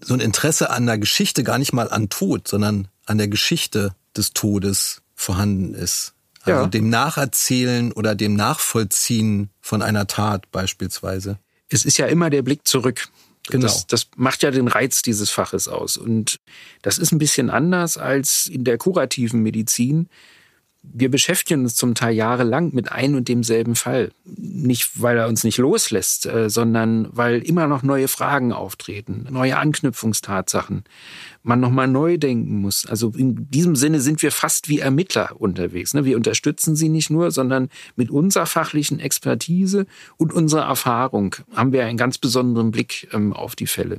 so 0.00 0.14
ein 0.14 0.20
Interesse 0.20 0.70
an 0.70 0.86
der 0.86 0.98
Geschichte 0.98 1.42
gar 1.42 1.58
nicht 1.58 1.72
mal 1.72 1.90
an 1.90 2.08
Tod, 2.08 2.48
sondern 2.48 2.88
an 3.06 3.18
der 3.18 3.28
Geschichte 3.28 3.94
des 4.16 4.32
Todes 4.32 5.02
vorhanden 5.14 5.74
ist. 5.74 6.14
Also 6.42 6.62
ja. 6.62 6.66
dem 6.66 6.90
Nacherzählen 6.90 7.92
oder 7.92 8.14
dem 8.14 8.34
Nachvollziehen 8.34 9.50
von 9.60 9.82
einer 9.82 10.06
Tat 10.06 10.50
beispielsweise. 10.52 11.38
Es 11.68 11.84
ist 11.84 11.98
ja 11.98 12.06
immer 12.06 12.30
der 12.30 12.42
Blick 12.42 12.66
zurück. 12.68 13.08
Genau. 13.48 13.66
Das, 13.66 13.86
das 13.86 14.08
macht 14.16 14.42
ja 14.42 14.50
den 14.50 14.68
Reiz 14.68 15.02
dieses 15.02 15.30
Faches 15.30 15.68
aus. 15.68 15.96
Und 15.96 16.40
das 16.82 16.98
ist 16.98 17.12
ein 17.12 17.18
bisschen 17.18 17.50
anders 17.50 17.96
als 17.96 18.46
in 18.46 18.64
der 18.64 18.78
kurativen 18.78 19.42
Medizin 19.42 20.08
wir 20.92 21.10
beschäftigen 21.10 21.62
uns 21.62 21.74
zum 21.74 21.94
Teil 21.94 22.14
jahrelang 22.14 22.74
mit 22.74 22.90
ein 22.90 23.14
und 23.14 23.28
demselben 23.28 23.74
Fall. 23.74 24.10
Nicht, 24.24 25.00
weil 25.00 25.18
er 25.18 25.28
uns 25.28 25.44
nicht 25.44 25.58
loslässt, 25.58 26.26
äh, 26.26 26.48
sondern 26.48 27.08
weil 27.10 27.40
immer 27.40 27.66
noch 27.66 27.82
neue 27.82 28.08
Fragen 28.08 28.52
auftreten, 28.52 29.26
neue 29.30 29.58
Anknüpfungstatsachen, 29.58 30.84
man 31.42 31.60
nochmal 31.60 31.88
neu 31.88 32.18
denken 32.18 32.60
muss. 32.60 32.86
Also 32.86 33.12
in 33.16 33.50
diesem 33.50 33.76
Sinne 33.76 34.00
sind 34.00 34.22
wir 34.22 34.32
fast 34.32 34.68
wie 34.68 34.80
Ermittler 34.80 35.40
unterwegs. 35.40 35.94
Ne? 35.94 36.04
Wir 36.04 36.16
unterstützen 36.16 36.76
sie 36.76 36.88
nicht 36.88 37.10
nur, 37.10 37.30
sondern 37.30 37.68
mit 37.94 38.10
unserer 38.10 38.46
fachlichen 38.46 39.00
Expertise 39.00 39.86
und 40.16 40.32
unserer 40.32 40.66
Erfahrung 40.66 41.36
haben 41.54 41.72
wir 41.72 41.84
einen 41.84 41.98
ganz 41.98 42.18
besonderen 42.18 42.70
Blick 42.70 43.08
ähm, 43.12 43.32
auf 43.32 43.56
die 43.56 43.66
Fälle. 43.66 43.98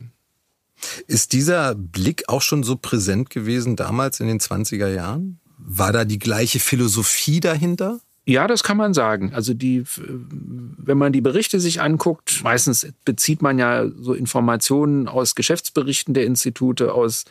Ist 1.08 1.34
dieser 1.34 1.76
Blick 1.76 2.30
auch 2.30 2.42
schon 2.42 2.64
so 2.64 2.76
präsent 2.76 3.30
gewesen 3.30 3.76
damals 3.76 4.20
in 4.20 4.28
den 4.28 4.40
20er 4.40 4.90
Jahren? 4.90 5.40
War 5.58 5.92
da 5.92 6.06
die 6.06 6.20
gleiche 6.20 6.60
Philosophie 6.60 7.40
dahinter? 7.40 8.00
Ja, 8.26 8.46
das 8.46 8.62
kann 8.62 8.76
man 8.76 8.94
sagen. 8.94 9.34
Also 9.34 9.54
die, 9.54 9.86
wenn 9.96 10.98
man 10.98 11.14
die 11.14 11.22
Berichte 11.22 11.62
sich 11.62 11.80
anguckt, 11.82 12.42
meistens 12.44 12.86
bezieht 13.06 13.42
man 13.42 13.58
ja 13.58 13.88
so 14.02 14.14
Informationen 14.14 15.08
aus 15.08 15.34
Geschäftsberichten 15.34 16.14
der 16.14 16.26
Institute, 16.26 16.94
aus 16.94 17.24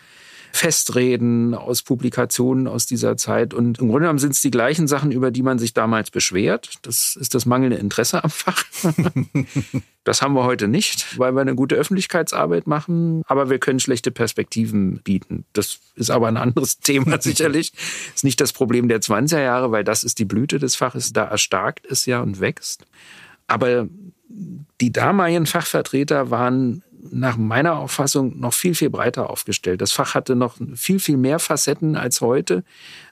Festreden, 0.57 1.55
aus 1.55 1.83
Publikationen 1.83 2.67
aus 2.67 2.87
dieser 2.87 3.17
Zeit. 3.17 3.53
Und 3.53 3.79
im 3.79 3.89
Grunde 3.89 4.03
genommen 4.03 4.19
sind 4.19 4.33
es 4.33 4.41
die 4.41 4.51
gleichen 4.51 4.89
Sachen, 4.89 5.13
über 5.13 5.31
die 5.31 5.43
man 5.43 5.59
sich 5.59 5.75
damals 5.75 6.11
beschwert. 6.11 6.79
Das 6.83 7.15
ist 7.21 7.35
das 7.35 7.45
mangelnde 7.45 7.77
Interesse 7.77 8.25
am 8.25 8.31
Fach. 8.31 8.65
das 10.05 10.23
haben 10.23 10.35
wir 10.35 10.45
heute 10.45 10.67
nicht, 10.67 11.19
weil 11.19 11.35
wir 11.35 11.43
eine 11.43 11.55
gute 11.55 11.75
Öffentlichkeitsarbeit 11.75 12.67
machen, 12.67 13.23
aber 13.27 13.51
wir 13.51 13.59
können 13.59 13.81
schlechte 13.81 14.11
Perspektiven 14.11 15.01
bieten. 15.05 15.45
Das 15.53 15.79
ist 15.95 16.11
aber 16.11 16.29
ein 16.29 16.39
anderes 16.39 16.79
Thema 16.81 17.21
sicherlich. 17.21 17.73
Das 17.73 18.17
ist 18.17 18.25
nicht 18.25 18.41
das 18.41 18.55
Problem 18.55 18.89
der 18.89 19.01
20er 19.01 19.43
Jahre, 19.43 19.73
weil 19.73 19.85
das 19.85 20.05
ist 20.05 20.19
die 20.19 20.25
Blüte 20.25 20.59
des 20.59 20.75
Faches. 20.75 21.13
Da 21.13 21.25
erstarkt 21.25 21.85
es 21.87 22.07
ja 22.07 22.23
und 22.23 22.41
wächst. 22.41 22.87
Aber 23.47 23.89
die 24.81 24.91
damaligen 24.91 25.47
Fachvertreter 25.47 26.31
waren 26.31 26.83
nach 27.11 27.37
meiner 27.37 27.77
Auffassung 27.77 28.39
noch 28.39 28.55
viel, 28.55 28.75
viel 28.75 28.91
breiter 28.91 29.31
aufgestellt. 29.31 29.81
Das 29.81 29.93
Fach 29.93 30.15
hatte 30.15 30.37
noch 30.37 30.57
viel, 30.75 31.01
viel 31.01 31.17
mehr 31.17 31.39
Facetten 31.39 31.97
als 31.97 32.21
heute, 32.21 32.65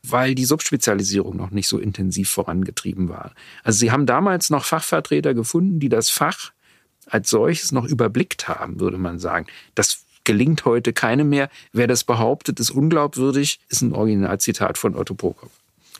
weil 0.02 0.34
die 0.34 0.44
Subspezialisierung 0.44 1.36
noch 1.36 1.50
nicht 1.50 1.68
so 1.68 1.78
intensiv 1.78 2.30
vorangetrieben 2.30 3.08
war. 3.08 3.32
Also 3.62 3.78
sie 3.78 3.90
haben 3.90 4.06
damals 4.06 4.50
noch 4.50 4.64
Fachvertreter 4.64 5.34
gefunden, 5.34 5.80
die 5.80 5.88
das 5.88 6.10
Fach 6.10 6.52
als 7.06 7.30
solches 7.30 7.72
noch 7.72 7.84
überblickt 7.84 8.48
haben, 8.48 8.80
würde 8.80 8.98
man 8.98 9.18
sagen. 9.18 9.46
Das 9.74 10.04
gelingt 10.24 10.64
heute 10.64 10.92
keinem 10.92 11.28
mehr. 11.28 11.50
Wer 11.72 11.86
das 11.86 12.04
behauptet, 12.04 12.58
ist 12.60 12.70
unglaubwürdig, 12.70 13.60
ist 13.68 13.82
ein 13.82 13.92
Originalzitat 13.92 14.78
von 14.78 14.96
Otto 14.96 15.14
Prokop. 15.14 15.50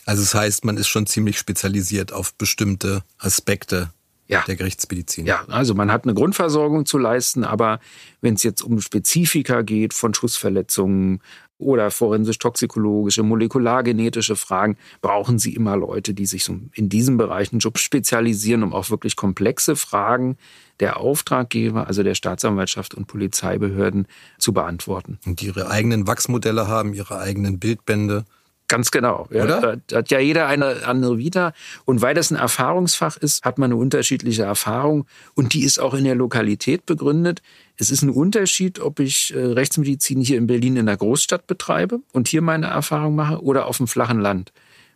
Also 0.07 0.23
es 0.23 0.31
das 0.31 0.41
heißt, 0.41 0.65
man 0.65 0.77
ist 0.77 0.89
schon 0.89 1.07
ziemlich 1.07 1.39
spezialisiert 1.39 2.13
auf 2.13 2.35
bestimmte 2.35 3.03
Aspekte 3.19 3.91
ja. 4.27 4.43
der 4.47 4.57
Gerichtsmedizin. 4.57 5.27
Ja, 5.27 5.45
also 5.49 5.75
man 5.75 5.93
hat 5.93 6.05
eine 6.05 6.15
Grundversorgung 6.15 6.87
zu 6.87 6.99
leisten, 6.99 7.45
aber 7.45 7.81
wenn 8.21 8.35
es 8.35 8.43
jetzt 8.43 8.63
um 8.63 8.81
Spezifika 8.81 9.63
geht 9.63 9.95
von 9.95 10.15
Schussverletzungen 10.15 11.21
oder 11.59 11.91
forensisch-toxikologische, 11.91 13.23
molekulargenetische 13.23 14.37
Fragen, 14.37 14.77
brauchen 15.01 15.39
Sie 15.39 15.55
immer 15.55 15.77
Leute, 15.77 16.13
die 16.13 16.27
sich 16.27 16.45
so 16.45 16.59
in 16.73 16.89
diesem 16.89 17.17
Bereich 17.17 17.53
einen 17.53 17.61
Job 17.61 17.79
spezialisieren, 17.79 18.63
um 18.63 18.73
auch 18.73 18.91
wirklich 18.91 19.17
komplexe 19.17 19.77
Fragen 19.77 20.37
der 20.81 20.99
Auftraggeber, 20.99 21.87
also 21.87 22.03
der 22.03 22.15
Staatsanwaltschaft 22.15 22.95
und 22.95 23.07
Polizeibehörden, 23.07 24.09
zu 24.39 24.53
beantworten. 24.53 25.19
Und 25.25 25.41
die 25.41 25.47
ihre 25.47 25.71
eigenen 25.71 26.07
Wachsmodelle 26.07 26.67
haben, 26.67 26.93
ihre 26.95 27.19
eigenen 27.19 27.59
Bildbände. 27.61 28.25
Ganz 28.69 28.91
genau. 28.91 29.27
Ja. 29.31 29.45
Oder? 29.45 29.77
Da 29.87 29.99
hat 29.99 30.11
ja 30.11 30.19
jeder 30.19 30.47
eine 30.47 30.87
andere 30.87 31.19
Vita. 31.19 31.53
Und 31.85 32.01
weil 32.01 32.15
das 32.15 32.31
ein 32.31 32.37
Erfahrungsfach 32.37 33.17
ist, 33.19 33.45
hat 33.45 33.59
man 33.59 33.71
eine 33.71 33.77
unterschiedliche 33.77 34.45
Erfahrung. 34.45 35.07
Und 35.35 35.53
die 35.53 35.65
ist 35.65 35.79
auch 35.79 35.95
in 35.95 36.05
der 36.05 36.15
Lokalität 36.15 36.87
begründet. 36.87 37.43
Es 37.77 37.91
ist 37.91 38.03
ein 38.03 38.11
Unterschied, 38.11 38.81
ob 38.81 39.01
ich 39.01 39.35
äh, 39.35 39.39
Rechtsmedizin 39.39 40.21
hier 40.21 40.39
in 40.39 40.47
Berlin 40.47 40.77
in 40.77 40.87
der 40.87 40.97
Großstadt 40.97 41.47
betreibe 41.47 42.01
und 42.13 42.29
hier 42.29 42.41
meine 42.41 42.67
Erfahrung 42.67 43.15
mache 43.15 43.43
oder 43.43 43.67
auf 43.67 43.77
dem 43.77 43.87
flachen 43.87 44.21
Land. 44.21 44.53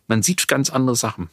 Man 0.07 0.23
sieht 0.23 0.47
ganz 0.47 0.69
andere 0.69 0.95
Sachen. 0.95 1.29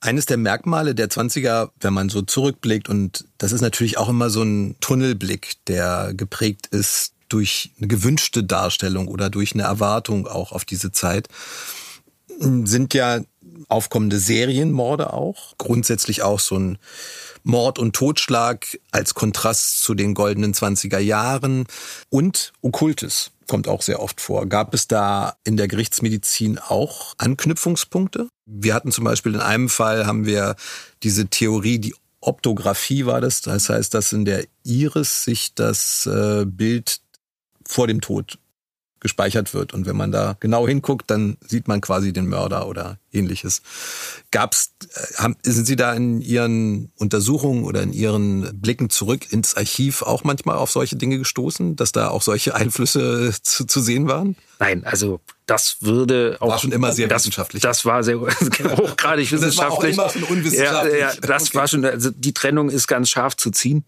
Eines 0.00 0.26
der 0.26 0.36
Merkmale 0.36 0.94
der 0.94 1.08
20er, 1.08 1.70
wenn 1.80 1.92
man 1.92 2.08
so 2.08 2.22
zurückblickt, 2.22 2.88
und 2.88 3.24
das 3.38 3.52
ist 3.52 3.62
natürlich 3.62 3.98
auch 3.98 4.08
immer 4.08 4.30
so 4.30 4.42
ein 4.42 4.76
Tunnelblick, 4.80 5.54
der 5.66 6.12
geprägt 6.14 6.68
ist 6.68 7.14
durch 7.28 7.72
eine 7.78 7.88
gewünschte 7.88 8.44
Darstellung 8.44 9.08
oder 9.08 9.30
durch 9.30 9.54
eine 9.54 9.64
Erwartung 9.64 10.26
auch 10.26 10.52
auf 10.52 10.64
diese 10.64 10.92
Zeit, 10.92 11.28
sind 12.38 12.94
ja 12.94 13.20
aufkommende 13.68 14.18
Serienmorde 14.18 15.12
auch. 15.12 15.54
Grundsätzlich 15.58 16.22
auch 16.22 16.40
so 16.40 16.56
ein 16.56 16.78
Mord 17.42 17.78
und 17.78 17.94
Totschlag 17.94 18.78
als 18.90 19.14
Kontrast 19.14 19.82
zu 19.82 19.94
den 19.94 20.14
goldenen 20.14 20.54
20er 20.54 20.98
Jahren 20.98 21.66
und 22.10 22.52
Okkultes 22.62 23.32
kommt 23.48 23.66
auch 23.66 23.82
sehr 23.82 24.00
oft 24.00 24.20
vor. 24.20 24.46
Gab 24.46 24.74
es 24.74 24.86
da 24.86 25.36
in 25.42 25.56
der 25.56 25.68
Gerichtsmedizin 25.68 26.58
auch 26.58 27.14
Anknüpfungspunkte? 27.16 28.28
Wir 28.44 28.74
hatten 28.74 28.92
zum 28.92 29.04
Beispiel 29.04 29.34
in 29.34 29.40
einem 29.40 29.70
Fall 29.70 30.06
haben 30.06 30.26
wir 30.26 30.54
diese 31.02 31.26
Theorie, 31.28 31.78
die 31.78 31.94
Optographie 32.20 33.06
war 33.06 33.20
das. 33.20 33.40
Das 33.40 33.68
heißt, 33.68 33.94
dass 33.94 34.12
in 34.12 34.24
der 34.24 34.44
Iris 34.64 35.24
sich 35.24 35.54
das 35.54 36.06
äh, 36.06 36.44
Bild 36.44 37.00
vor 37.68 37.86
dem 37.86 38.00
Tod 38.00 38.38
gespeichert 39.00 39.54
wird. 39.54 39.74
Und 39.74 39.86
wenn 39.86 39.96
man 39.96 40.10
da 40.10 40.36
genau 40.40 40.66
hinguckt, 40.66 41.10
dann 41.10 41.36
sieht 41.46 41.68
man 41.68 41.80
quasi 41.80 42.12
den 42.12 42.26
Mörder 42.26 42.66
oder 42.66 42.98
ähnliches. 43.12 43.62
Gab's, 44.32 44.72
äh, 44.92 45.14
haben, 45.18 45.36
sind 45.42 45.66
Sie 45.66 45.76
da 45.76 45.92
in 45.92 46.20
Ihren 46.20 46.90
Untersuchungen 46.96 47.64
oder 47.64 47.82
in 47.82 47.92
Ihren 47.92 48.60
Blicken 48.60 48.90
zurück 48.90 49.30
ins 49.32 49.56
Archiv 49.56 50.02
auch 50.02 50.24
manchmal 50.24 50.56
auf 50.56 50.70
solche 50.70 50.96
Dinge 50.96 51.18
gestoßen, 51.18 51.76
dass 51.76 51.92
da 51.92 52.08
auch 52.08 52.22
solche 52.22 52.54
Einflüsse 52.56 53.32
zu, 53.40 53.66
zu 53.66 53.80
sehen 53.80 54.08
waren? 54.08 54.34
Nein, 54.58 54.84
also 54.84 55.20
das 55.48 55.78
würde 55.80 56.36
auch. 56.40 56.50
War 56.50 56.58
schon 56.58 56.72
immer 56.72 56.92
sehr 56.92 57.08
das, 57.08 57.22
wissenschaftlich. 57.22 57.62
Das 57.62 57.86
war 57.86 58.04
sehr 58.04 58.20
hochgradig 58.20 59.32
wissenschaftlich. 59.32 59.56
Das 59.56 59.58
war 59.58 59.70
auch 59.72 59.82
immer 59.82 60.08
schon 60.10 60.22
unwissenschaftlich. 60.24 61.00
Ja, 61.00 61.12
ja 61.12 61.14
das 61.14 61.48
okay. 61.48 61.58
war 61.58 61.68
schon, 61.68 61.84
also 61.86 62.10
die 62.10 62.34
Trennung 62.34 62.68
ist 62.68 62.86
ganz 62.86 63.08
scharf 63.08 63.34
zu 63.34 63.50
ziehen. 63.50 63.84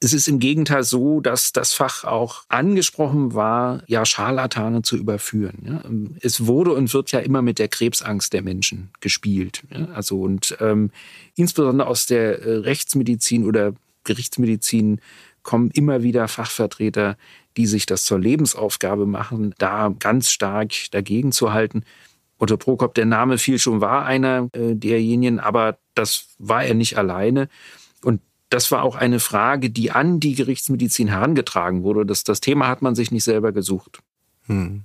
Es 0.00 0.12
ist 0.12 0.26
im 0.26 0.40
Gegenteil 0.40 0.82
so, 0.82 1.20
dass 1.20 1.52
das 1.52 1.72
Fach 1.72 2.02
auch 2.02 2.42
angesprochen 2.48 3.32
war, 3.32 3.82
ja, 3.86 4.04
Scharlatane 4.04 4.82
zu 4.82 4.96
überführen. 4.96 6.18
Es 6.20 6.46
wurde 6.46 6.72
und 6.72 6.92
wird 6.92 7.12
ja 7.12 7.20
immer 7.20 7.42
mit 7.42 7.60
der 7.60 7.68
Krebsangst 7.68 8.32
der 8.32 8.42
Menschen 8.42 8.90
gespielt. 9.00 9.62
Also 9.94 10.20
und 10.20 10.56
ähm, 10.60 10.90
insbesondere 11.36 11.86
aus 11.86 12.06
der 12.06 12.42
äh, 12.42 12.56
Rechtsmedizin 12.56 13.46
oder 13.46 13.72
Gerichtsmedizin 14.02 15.00
kommen 15.44 15.70
immer 15.70 16.02
wieder 16.02 16.26
Fachvertreter, 16.26 17.16
die 17.56 17.66
sich 17.66 17.86
das 17.86 18.04
zur 18.04 18.18
Lebensaufgabe 18.18 19.06
machen, 19.06 19.54
da 19.58 19.94
ganz 19.98 20.30
stark 20.30 20.72
dagegen 20.90 21.32
zu 21.32 21.52
halten. 21.52 21.84
Otto 22.38 22.56
Prokop, 22.56 22.94
der 22.94 23.06
Name 23.06 23.38
fiel 23.38 23.58
schon, 23.58 23.80
war 23.80 24.04
einer 24.04 24.48
äh, 24.52 24.74
derjenigen, 24.74 25.38
aber 25.40 25.78
das 25.94 26.26
war 26.38 26.64
er 26.64 26.74
nicht 26.74 26.98
alleine. 26.98 27.48
Und 28.02 28.20
das 28.50 28.70
war 28.70 28.82
auch 28.82 28.96
eine 28.96 29.20
Frage, 29.20 29.70
die 29.70 29.90
an 29.90 30.20
die 30.20 30.34
Gerichtsmedizin 30.34 31.08
herangetragen 31.08 31.84
wurde. 31.84 32.04
Das, 32.04 32.24
das 32.24 32.40
Thema 32.40 32.68
hat 32.68 32.82
man 32.82 32.94
sich 32.94 33.10
nicht 33.10 33.24
selber 33.24 33.52
gesucht. 33.52 34.00
Hm. 34.46 34.84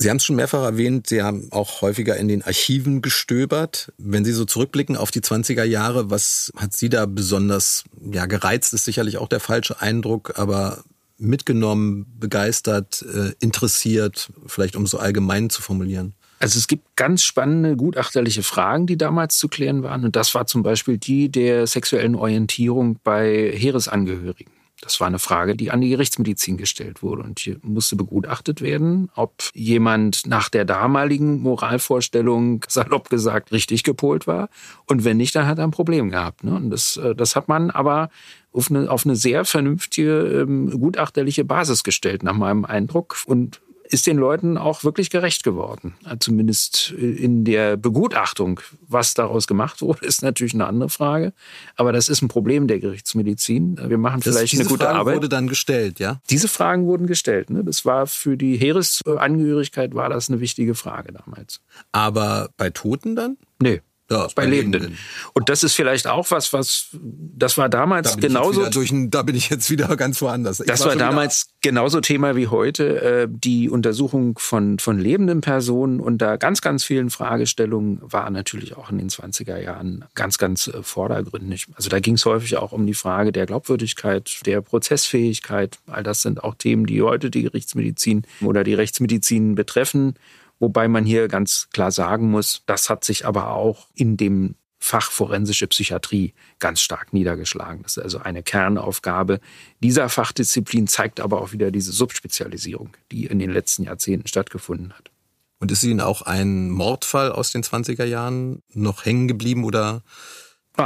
Sie 0.00 0.08
haben 0.08 0.18
es 0.18 0.24
schon 0.24 0.36
mehrfach 0.36 0.62
erwähnt, 0.62 1.08
Sie 1.08 1.22
haben 1.22 1.48
auch 1.50 1.82
häufiger 1.82 2.16
in 2.16 2.28
den 2.28 2.42
Archiven 2.42 3.02
gestöbert. 3.02 3.92
Wenn 3.98 4.24
Sie 4.24 4.32
so 4.32 4.44
zurückblicken 4.44 4.96
auf 4.96 5.10
die 5.10 5.20
20er 5.20 5.64
Jahre, 5.64 6.08
was 6.08 6.52
hat 6.56 6.72
Sie 6.72 6.88
da 6.88 7.04
besonders 7.06 7.82
ja, 8.00 8.26
gereizt, 8.26 8.72
ist 8.72 8.84
sicherlich 8.84 9.18
auch 9.18 9.28
der 9.28 9.40
falsche 9.40 9.80
Eindruck, 9.82 10.38
aber 10.38 10.84
mitgenommen, 11.18 12.06
begeistert, 12.18 13.02
äh, 13.02 13.32
interessiert, 13.40 14.30
vielleicht 14.46 14.76
um 14.76 14.86
so 14.86 14.98
allgemein 14.98 15.50
zu 15.50 15.62
formulieren? 15.62 16.14
Also 16.40 16.58
es 16.58 16.68
gibt 16.68 16.96
ganz 16.96 17.22
spannende 17.22 17.76
gutachterliche 17.76 18.44
Fragen, 18.44 18.86
die 18.86 18.96
damals 18.96 19.38
zu 19.38 19.48
klären 19.48 19.82
waren. 19.82 20.04
Und 20.04 20.14
das 20.14 20.34
war 20.34 20.46
zum 20.46 20.62
Beispiel 20.62 20.96
die 20.96 21.28
der 21.30 21.66
sexuellen 21.66 22.14
Orientierung 22.14 22.98
bei 23.02 23.52
Heeresangehörigen. 23.52 24.52
Das 24.80 25.00
war 25.00 25.08
eine 25.08 25.18
Frage, 25.18 25.56
die 25.56 25.72
an 25.72 25.80
die 25.80 25.88
Gerichtsmedizin 25.88 26.56
gestellt 26.56 27.02
wurde. 27.02 27.22
Und 27.22 27.40
hier 27.40 27.56
musste 27.62 27.96
begutachtet 27.96 28.60
werden, 28.60 29.10
ob 29.16 29.50
jemand 29.52 30.26
nach 30.26 30.48
der 30.48 30.64
damaligen 30.64 31.40
Moralvorstellung, 31.40 32.64
salopp 32.68 33.10
gesagt, 33.10 33.50
richtig 33.50 33.82
gepolt 33.82 34.28
war. 34.28 34.48
Und 34.86 35.04
wenn 35.04 35.16
nicht, 35.16 35.34
dann 35.34 35.46
hat 35.46 35.58
er 35.58 35.64
ein 35.64 35.72
Problem 35.72 36.10
gehabt. 36.10 36.44
Ne? 36.44 36.54
Und 36.54 36.70
das, 36.70 36.96
äh, 36.96 37.14
das 37.16 37.34
hat 37.34 37.48
man 37.48 37.70
aber 37.70 38.10
auf 38.52 38.70
eine, 38.70 38.88
auf 38.90 39.04
eine 39.04 39.16
sehr 39.16 39.44
vernünftige, 39.44 40.42
ähm, 40.42 40.70
gutachterliche 40.80 41.44
Basis 41.44 41.82
gestellt, 41.82 42.22
nach 42.22 42.36
meinem 42.36 42.64
Eindruck. 42.64 43.16
Und 43.26 43.60
ist 43.90 44.06
den 44.06 44.18
Leuten 44.18 44.58
auch 44.58 44.84
wirklich 44.84 45.10
gerecht 45.10 45.42
geworden. 45.44 45.94
Zumindest 46.20 46.90
in 46.90 47.44
der 47.44 47.76
Begutachtung. 47.76 48.60
Was 48.86 49.14
daraus 49.14 49.46
gemacht 49.46 49.80
wurde, 49.82 50.04
ist 50.06 50.22
natürlich 50.22 50.54
eine 50.54 50.66
andere 50.66 50.90
Frage. 50.90 51.32
Aber 51.76 51.92
das 51.92 52.08
ist 52.08 52.22
ein 52.22 52.28
Problem 52.28 52.66
der 52.68 52.80
Gerichtsmedizin. 52.80 53.78
Wir 53.88 53.98
machen 53.98 54.20
das, 54.20 54.36
vielleicht 54.36 54.54
eine 54.54 54.64
gute 54.64 54.84
Fragen 54.84 54.98
Arbeit. 54.98 55.16
wurde 55.16 55.28
dann 55.28 55.46
gestellt, 55.46 55.98
ja? 55.98 56.20
Diese 56.30 56.48
Fragen 56.48 56.86
wurden 56.86 57.06
gestellt. 57.06 57.50
Ne? 57.50 57.64
Das 57.64 57.84
war 57.84 58.06
für 58.06 58.36
die 58.36 58.56
Heeresangehörigkeit 58.56 59.94
war 59.94 60.08
das 60.08 60.28
eine 60.28 60.40
wichtige 60.40 60.74
Frage 60.74 61.12
damals. 61.12 61.60
Aber 61.92 62.50
bei 62.56 62.70
Toten 62.70 63.16
dann? 63.16 63.36
Nee. 63.60 63.80
Ja, 64.10 64.26
bei, 64.28 64.44
bei 64.44 64.46
Lebenden. 64.46 64.82
Lebenden. 64.82 64.98
Und 65.34 65.50
das 65.50 65.62
ist 65.62 65.74
vielleicht 65.74 66.06
auch 66.06 66.30
was, 66.30 66.54
was 66.54 66.88
das 66.92 67.58
war 67.58 67.68
damals 67.68 68.14
da 68.14 68.20
genauso. 68.20 68.68
Durch, 68.70 68.90
da 69.08 69.22
bin 69.22 69.36
ich 69.36 69.50
jetzt 69.50 69.70
wieder 69.70 69.94
ganz 69.96 70.22
woanders. 70.22 70.60
Ich 70.60 70.66
das 70.66 70.80
war, 70.80 70.88
war 70.88 70.96
damals 70.96 71.48
genauso 71.60 72.00
Thema 72.00 72.34
wie 72.34 72.46
heute. 72.46 73.02
Äh, 73.02 73.28
die 73.30 73.68
Untersuchung 73.68 74.38
von, 74.38 74.78
von 74.78 74.98
lebenden 74.98 75.42
Personen 75.42 76.00
unter 76.00 76.38
ganz, 76.38 76.62
ganz 76.62 76.84
vielen 76.84 77.10
Fragestellungen 77.10 78.00
war 78.00 78.30
natürlich 78.30 78.76
auch 78.78 78.90
in 78.90 78.96
den 78.96 79.10
20er 79.10 79.58
Jahren 79.58 80.06
ganz, 80.14 80.38
ganz 80.38 80.68
äh, 80.68 80.82
vordergründig. 80.82 81.66
Also 81.74 81.90
da 81.90 82.00
ging 82.00 82.14
es 82.14 82.24
häufig 82.24 82.56
auch 82.56 82.72
um 82.72 82.86
die 82.86 82.94
Frage 82.94 83.30
der 83.30 83.44
Glaubwürdigkeit, 83.44 84.40
der 84.46 84.62
Prozessfähigkeit. 84.62 85.78
All 85.86 86.02
das 86.02 86.22
sind 86.22 86.42
auch 86.42 86.54
Themen, 86.54 86.86
die 86.86 87.02
heute 87.02 87.30
die 87.30 87.42
Gerichtsmedizin 87.42 88.22
oder 88.40 88.64
die 88.64 88.74
Rechtsmedizin 88.74 89.54
betreffen. 89.54 90.14
Wobei 90.60 90.88
man 90.88 91.04
hier 91.04 91.28
ganz 91.28 91.68
klar 91.72 91.92
sagen 91.92 92.30
muss, 92.30 92.62
das 92.66 92.90
hat 92.90 93.04
sich 93.04 93.26
aber 93.26 93.50
auch 93.50 93.88
in 93.94 94.16
dem 94.16 94.56
Fach 94.80 95.10
forensische 95.10 95.66
Psychiatrie 95.66 96.34
ganz 96.60 96.80
stark 96.80 97.12
niedergeschlagen. 97.12 97.82
Das 97.82 97.96
ist 97.96 98.02
also 98.02 98.18
eine 98.18 98.44
Kernaufgabe 98.44 99.40
dieser 99.82 100.08
Fachdisziplin, 100.08 100.86
zeigt 100.86 101.20
aber 101.20 101.42
auch 101.42 101.52
wieder 101.52 101.72
diese 101.72 101.90
Subspezialisierung, 101.90 102.96
die 103.10 103.26
in 103.26 103.40
den 103.40 103.50
letzten 103.50 103.82
Jahrzehnten 103.82 104.28
stattgefunden 104.28 104.92
hat. 104.92 105.10
Und 105.58 105.72
ist 105.72 105.82
Ihnen 105.82 106.00
auch 106.00 106.22
ein 106.22 106.70
Mordfall 106.70 107.32
aus 107.32 107.50
den 107.50 107.64
20er 107.64 108.04
Jahren 108.04 108.62
noch 108.72 109.04
hängen 109.04 109.26
geblieben 109.26 109.64
oder 109.64 110.04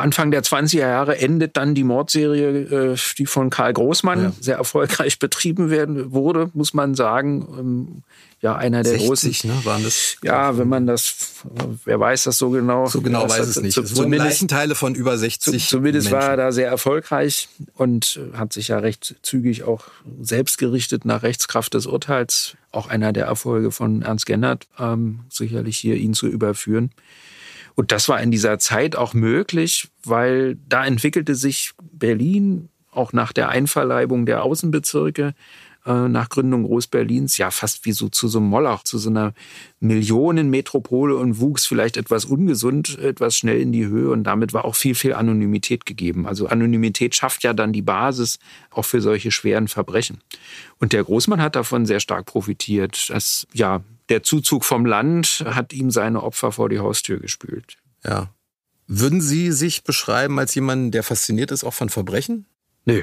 Anfang 0.01 0.31
der 0.31 0.43
20er 0.43 0.79
Jahre 0.79 1.19
endet 1.19 1.57
dann 1.57 1.75
die 1.75 1.85
Mordserie, 1.85 2.93
äh, 2.93 2.97
die 3.19 3.27
von 3.27 3.51
Karl 3.51 3.73
Großmann 3.73 4.23
ja. 4.23 4.33
sehr 4.41 4.57
erfolgreich 4.57 5.19
betrieben 5.19 5.71
werden 5.71 6.13
wurde, 6.13 6.51
muss 6.55 6.75
man 6.75 6.95
sagen. 6.95 7.47
Ähm, 7.59 8.03
ja, 8.43 8.57
einer 8.57 8.83
der 8.83 8.99
60, 8.99 9.09
großen. 9.09 9.51
Ne, 9.51 9.65
waren 9.65 9.85
das? 9.85 10.17
Ja, 10.25 10.59
wenn 10.59 10.69
man 10.69 10.85
das, 10.85 11.15
wer 11.85 12.01
weiß 12.01 12.25
das 12.25 12.39
so 12.39 12.51
genau? 12.51 12.87
So 12.87 13.01
genau 13.01 13.29
weiß 13.29 13.47
es 13.47 13.61
nicht. 13.61 13.79
Es 13.79 13.95
wurden 13.95 14.13
Leichenteile 14.13 14.75
von 14.75 14.97
über 14.97 15.17
60. 15.17 15.69
Zumindest 15.69 16.11
Menschen. 16.11 16.21
war 16.21 16.31
er 16.31 16.37
da 16.37 16.53
sehr 16.53 16.69
erfolgreich 16.69 17.49
und 17.75 18.19
hat 18.33 18.53
sich 18.53 18.69
ja 18.69 18.79
recht 18.79 19.15
zügig 19.23 19.63
auch 19.63 19.85
selbst 20.21 20.59
gerichtet 20.59 21.05
nach 21.05 21.23
Rechtskraft 21.23 21.75
des 21.75 21.87
Urteils. 21.87 22.57
Auch 22.73 22.89
einer 22.89 23.13
der 23.13 23.27
Erfolge 23.27 23.71
von 23.71 24.03
Ernst 24.03 24.27
Gennert, 24.27 24.67
ähm, 24.77 25.21
sicherlich 25.29 25.77
hier 25.77 25.95
ihn 25.95 26.15
zu 26.15 26.27
überführen. 26.27 26.91
Und 27.75 27.93
das 27.93 28.09
war 28.09 28.21
in 28.21 28.31
dieser 28.31 28.59
Zeit 28.59 28.97
auch 28.97 29.15
möglich, 29.15 29.89
weil 30.05 30.57
da 30.69 30.85
entwickelte 30.85 31.35
sich 31.35 31.73
Berlin 31.81 32.69
auch 32.91 33.13
nach 33.13 33.33
der 33.33 33.49
Einverleibung 33.49 34.27
der 34.27 34.43
Außenbezirke 34.43 35.35
äh, 35.87 36.09
nach 36.09 36.29
Gründung 36.29 36.65
Groß-Berlins 36.65 37.39
ja 37.39 37.51
fast 37.51 37.85
wie 37.85 37.93
so 37.93 38.09
zu 38.09 38.29
so 38.29 38.39
einem 38.39 38.49
Moloch, 38.49 38.85
zu 38.85 38.99
so 38.99 39.11
einer 39.11 39.35
Millionenmetropole 39.81 41.17
und 41.17 41.41
wuchs 41.41 41.67
vielleicht 41.67 41.97
etwas 41.97 42.25
ungesund, 42.25 42.99
etwas 42.99 43.37
schnell 43.37 43.61
in 43.61 43.73
die 43.73 43.87
Höhe 43.87 44.11
und 44.11 44.25
damit 44.25 44.53
war 44.53 44.65
auch 44.65 44.77
viel, 44.77 44.95
viel 44.95 45.15
Anonymität 45.15 45.87
gegeben. 45.87 46.27
Also 46.27 46.47
Anonymität 46.47 47.15
schafft 47.15 47.43
ja 47.43 47.53
dann 47.53 47.73
die 47.73 47.83
Basis 47.83 48.39
auch 48.71 48.85
für 48.85 49.01
solche 49.01 49.31
schweren 49.31 49.69
Verbrechen. 49.69 50.21
Und 50.79 50.93
der 50.93 51.03
Großmann 51.05 51.43
hat 51.43 51.57
davon 51.57 51.87
sehr 51.87 52.01
stark 52.01 52.27
profitiert, 52.27 53.11
dass 53.11 53.47
ja 53.53 53.83
der 54.09 54.23
Zuzug 54.23 54.65
vom 54.65 54.87
Land 54.87 55.45
hat 55.47 55.73
ihm 55.73 55.91
seine 55.91 56.23
Opfer 56.23 56.53
vor 56.53 56.69
die 56.69 56.79
Haustür 56.79 57.19
gespült. 57.19 57.79
Ja. 58.05 58.31
Würden 58.87 59.21
Sie 59.21 59.53
sich 59.53 59.85
beschreiben 59.85 60.39
als 60.39 60.55
jemanden, 60.55 60.91
der 60.91 61.03
fasziniert 61.03 61.51
ist 61.51 61.65
auch 61.65 61.75
von 61.75 61.89
Verbrechen? 61.89 62.47
Nö. 62.85 63.03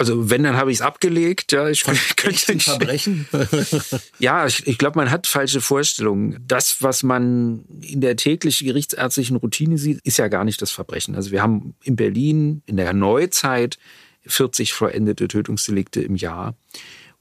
Also 0.00 0.30
wenn, 0.30 0.44
dann 0.44 0.56
habe 0.56 0.72
ich 0.72 0.78
es 0.78 0.82
abgelegt. 0.82 1.52
Ja, 1.52 1.68
ich 1.68 1.82
Von 1.82 1.94
könnte 2.16 2.54
nicht 2.54 2.64
Verbrechen. 2.64 3.28
ja, 4.18 4.46
ich, 4.46 4.66
ich 4.66 4.78
glaube, 4.78 4.98
man 4.98 5.10
hat 5.10 5.26
falsche 5.26 5.60
Vorstellungen. 5.60 6.42
Das, 6.48 6.80
was 6.80 7.02
man 7.02 7.66
in 7.82 8.00
der 8.00 8.16
täglichen 8.16 8.66
gerichtsärztlichen 8.66 9.36
Routine 9.36 9.76
sieht, 9.76 10.00
ist 10.02 10.16
ja 10.16 10.28
gar 10.28 10.46
nicht 10.46 10.62
das 10.62 10.70
Verbrechen. 10.70 11.16
Also 11.16 11.32
wir 11.32 11.42
haben 11.42 11.74
in 11.84 11.96
Berlin 11.96 12.62
in 12.64 12.78
der 12.78 12.94
Neuzeit 12.94 13.76
40 14.24 14.72
vollendete 14.72 15.28
Tötungsdelikte 15.28 16.00
im 16.00 16.16
Jahr. 16.16 16.54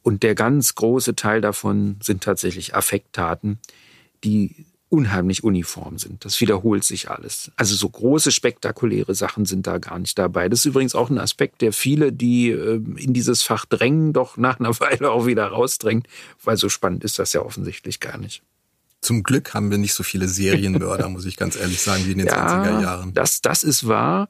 Und 0.02 0.24
der 0.24 0.34
ganz 0.34 0.74
große 0.76 1.16
Teil 1.16 1.42
davon 1.42 1.98
sind 2.02 2.24
tatsächlich 2.24 2.76
Affekttaten, 2.76 3.60
die 4.24 4.66
unheimlich 4.90 5.44
uniform 5.44 6.00
sind. 6.00 6.26
Das 6.26 6.42
wiederholt 6.42 6.84
sich 6.84 7.10
alles. 7.10 7.52
Also 7.56 7.76
so 7.76 7.88
große, 7.88 8.32
spektakuläre 8.32 9.14
Sachen 9.14 9.46
sind 9.46 9.68
da 9.68 9.78
gar 9.78 10.00
nicht 10.00 10.18
dabei. 10.18 10.50
Das 10.50 10.60
ist 10.60 10.66
übrigens 10.66 10.96
auch 10.96 11.10
ein 11.10 11.20
Aspekt, 11.20 11.62
der 11.62 11.74
viele, 11.74 12.12
die 12.12 12.50
ähm, 12.50 12.98
in 12.98 13.14
dieses 13.14 13.44
Fach 13.44 13.66
drängen, 13.66 14.14
doch 14.14 14.36
nach 14.38 14.60
einer 14.60 14.78
Weile 14.80 15.12
auch 15.12 15.28
wieder 15.28 15.48
rausdrängt, 15.48 16.08
weil 16.44 16.58
so 16.58 16.70
spannend 16.70 17.04
ist 17.04 17.20
das 17.20 17.34
ja 17.34 17.42
offensichtlich 17.42 18.00
gar 18.00 18.18
nicht. 18.18 18.42
Zum 19.02 19.24
Glück 19.24 19.54
haben 19.54 19.72
wir 19.72 19.78
nicht 19.78 19.94
so 19.94 20.04
viele 20.04 20.28
Serienmörder, 20.28 21.08
muss 21.10 21.26
ich 21.26 21.38
ganz 21.38 21.56
ehrlich 21.56 21.82
sagen, 21.82 22.06
wie 22.06 22.12
in 22.12 22.18
den 22.18 22.28
ja, 22.28 22.64
20er 22.64 22.82
Jahren. 22.82 23.14
Das, 23.14 23.42
das 23.42 23.64
ist 23.64 23.88
wahr, 23.88 24.28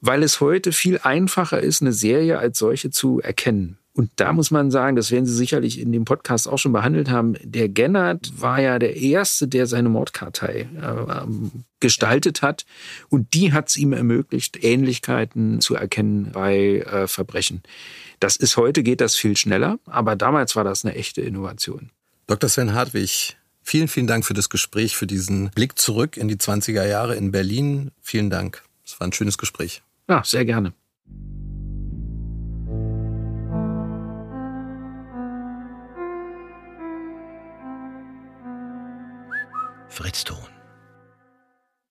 weil 0.00 0.22
es 0.22 0.40
heute 0.40 0.72
viel 0.72 0.98
einfacher 1.02 1.60
ist, 1.60 1.82
eine 1.82 1.92
Serie 1.92 2.38
als 2.38 2.58
solche 2.58 2.90
zu 2.90 3.20
erkennen. 3.20 3.78
Und 4.00 4.10
da 4.16 4.32
muss 4.32 4.50
man 4.50 4.70
sagen, 4.70 4.96
das 4.96 5.10
werden 5.10 5.26
Sie 5.26 5.34
sicherlich 5.34 5.78
in 5.78 5.92
dem 5.92 6.06
Podcast 6.06 6.48
auch 6.48 6.56
schon 6.56 6.72
behandelt 6.72 7.10
haben, 7.10 7.36
der 7.42 7.68
Gennert 7.68 8.32
war 8.34 8.58
ja 8.58 8.78
der 8.78 8.96
Erste, 8.96 9.46
der 9.46 9.66
seine 9.66 9.90
Mordkartei 9.90 10.70
äh, 10.80 11.26
gestaltet 11.80 12.40
hat. 12.40 12.64
Und 13.10 13.34
die 13.34 13.52
hat 13.52 13.68
es 13.68 13.76
ihm 13.76 13.92
ermöglicht, 13.92 14.64
Ähnlichkeiten 14.64 15.60
zu 15.60 15.74
erkennen 15.74 16.30
bei 16.32 16.78
äh, 16.78 17.08
Verbrechen. 17.08 17.62
Das 18.20 18.36
ist 18.36 18.56
heute, 18.56 18.82
geht 18.82 19.02
das 19.02 19.16
viel 19.16 19.36
schneller, 19.36 19.78
aber 19.84 20.16
damals 20.16 20.56
war 20.56 20.64
das 20.64 20.82
eine 20.82 20.94
echte 20.94 21.20
Innovation. 21.20 21.90
Dr. 22.26 22.48
Sven 22.48 22.72
Hartwig, 22.72 23.36
vielen, 23.60 23.88
vielen 23.88 24.06
Dank 24.06 24.24
für 24.24 24.32
das 24.32 24.48
Gespräch, 24.48 24.96
für 24.96 25.06
diesen 25.06 25.50
Blick 25.50 25.78
zurück 25.78 26.16
in 26.16 26.26
die 26.26 26.36
20er 26.36 26.86
Jahre 26.86 27.16
in 27.16 27.32
Berlin. 27.32 27.90
Vielen 28.00 28.30
Dank. 28.30 28.62
Es 28.82 28.98
war 28.98 29.06
ein 29.06 29.12
schönes 29.12 29.36
Gespräch. 29.36 29.82
Ja, 30.08 30.24
sehr 30.24 30.46
gerne. 30.46 30.72
Fritz 39.90 40.22
Thun. 40.24 40.49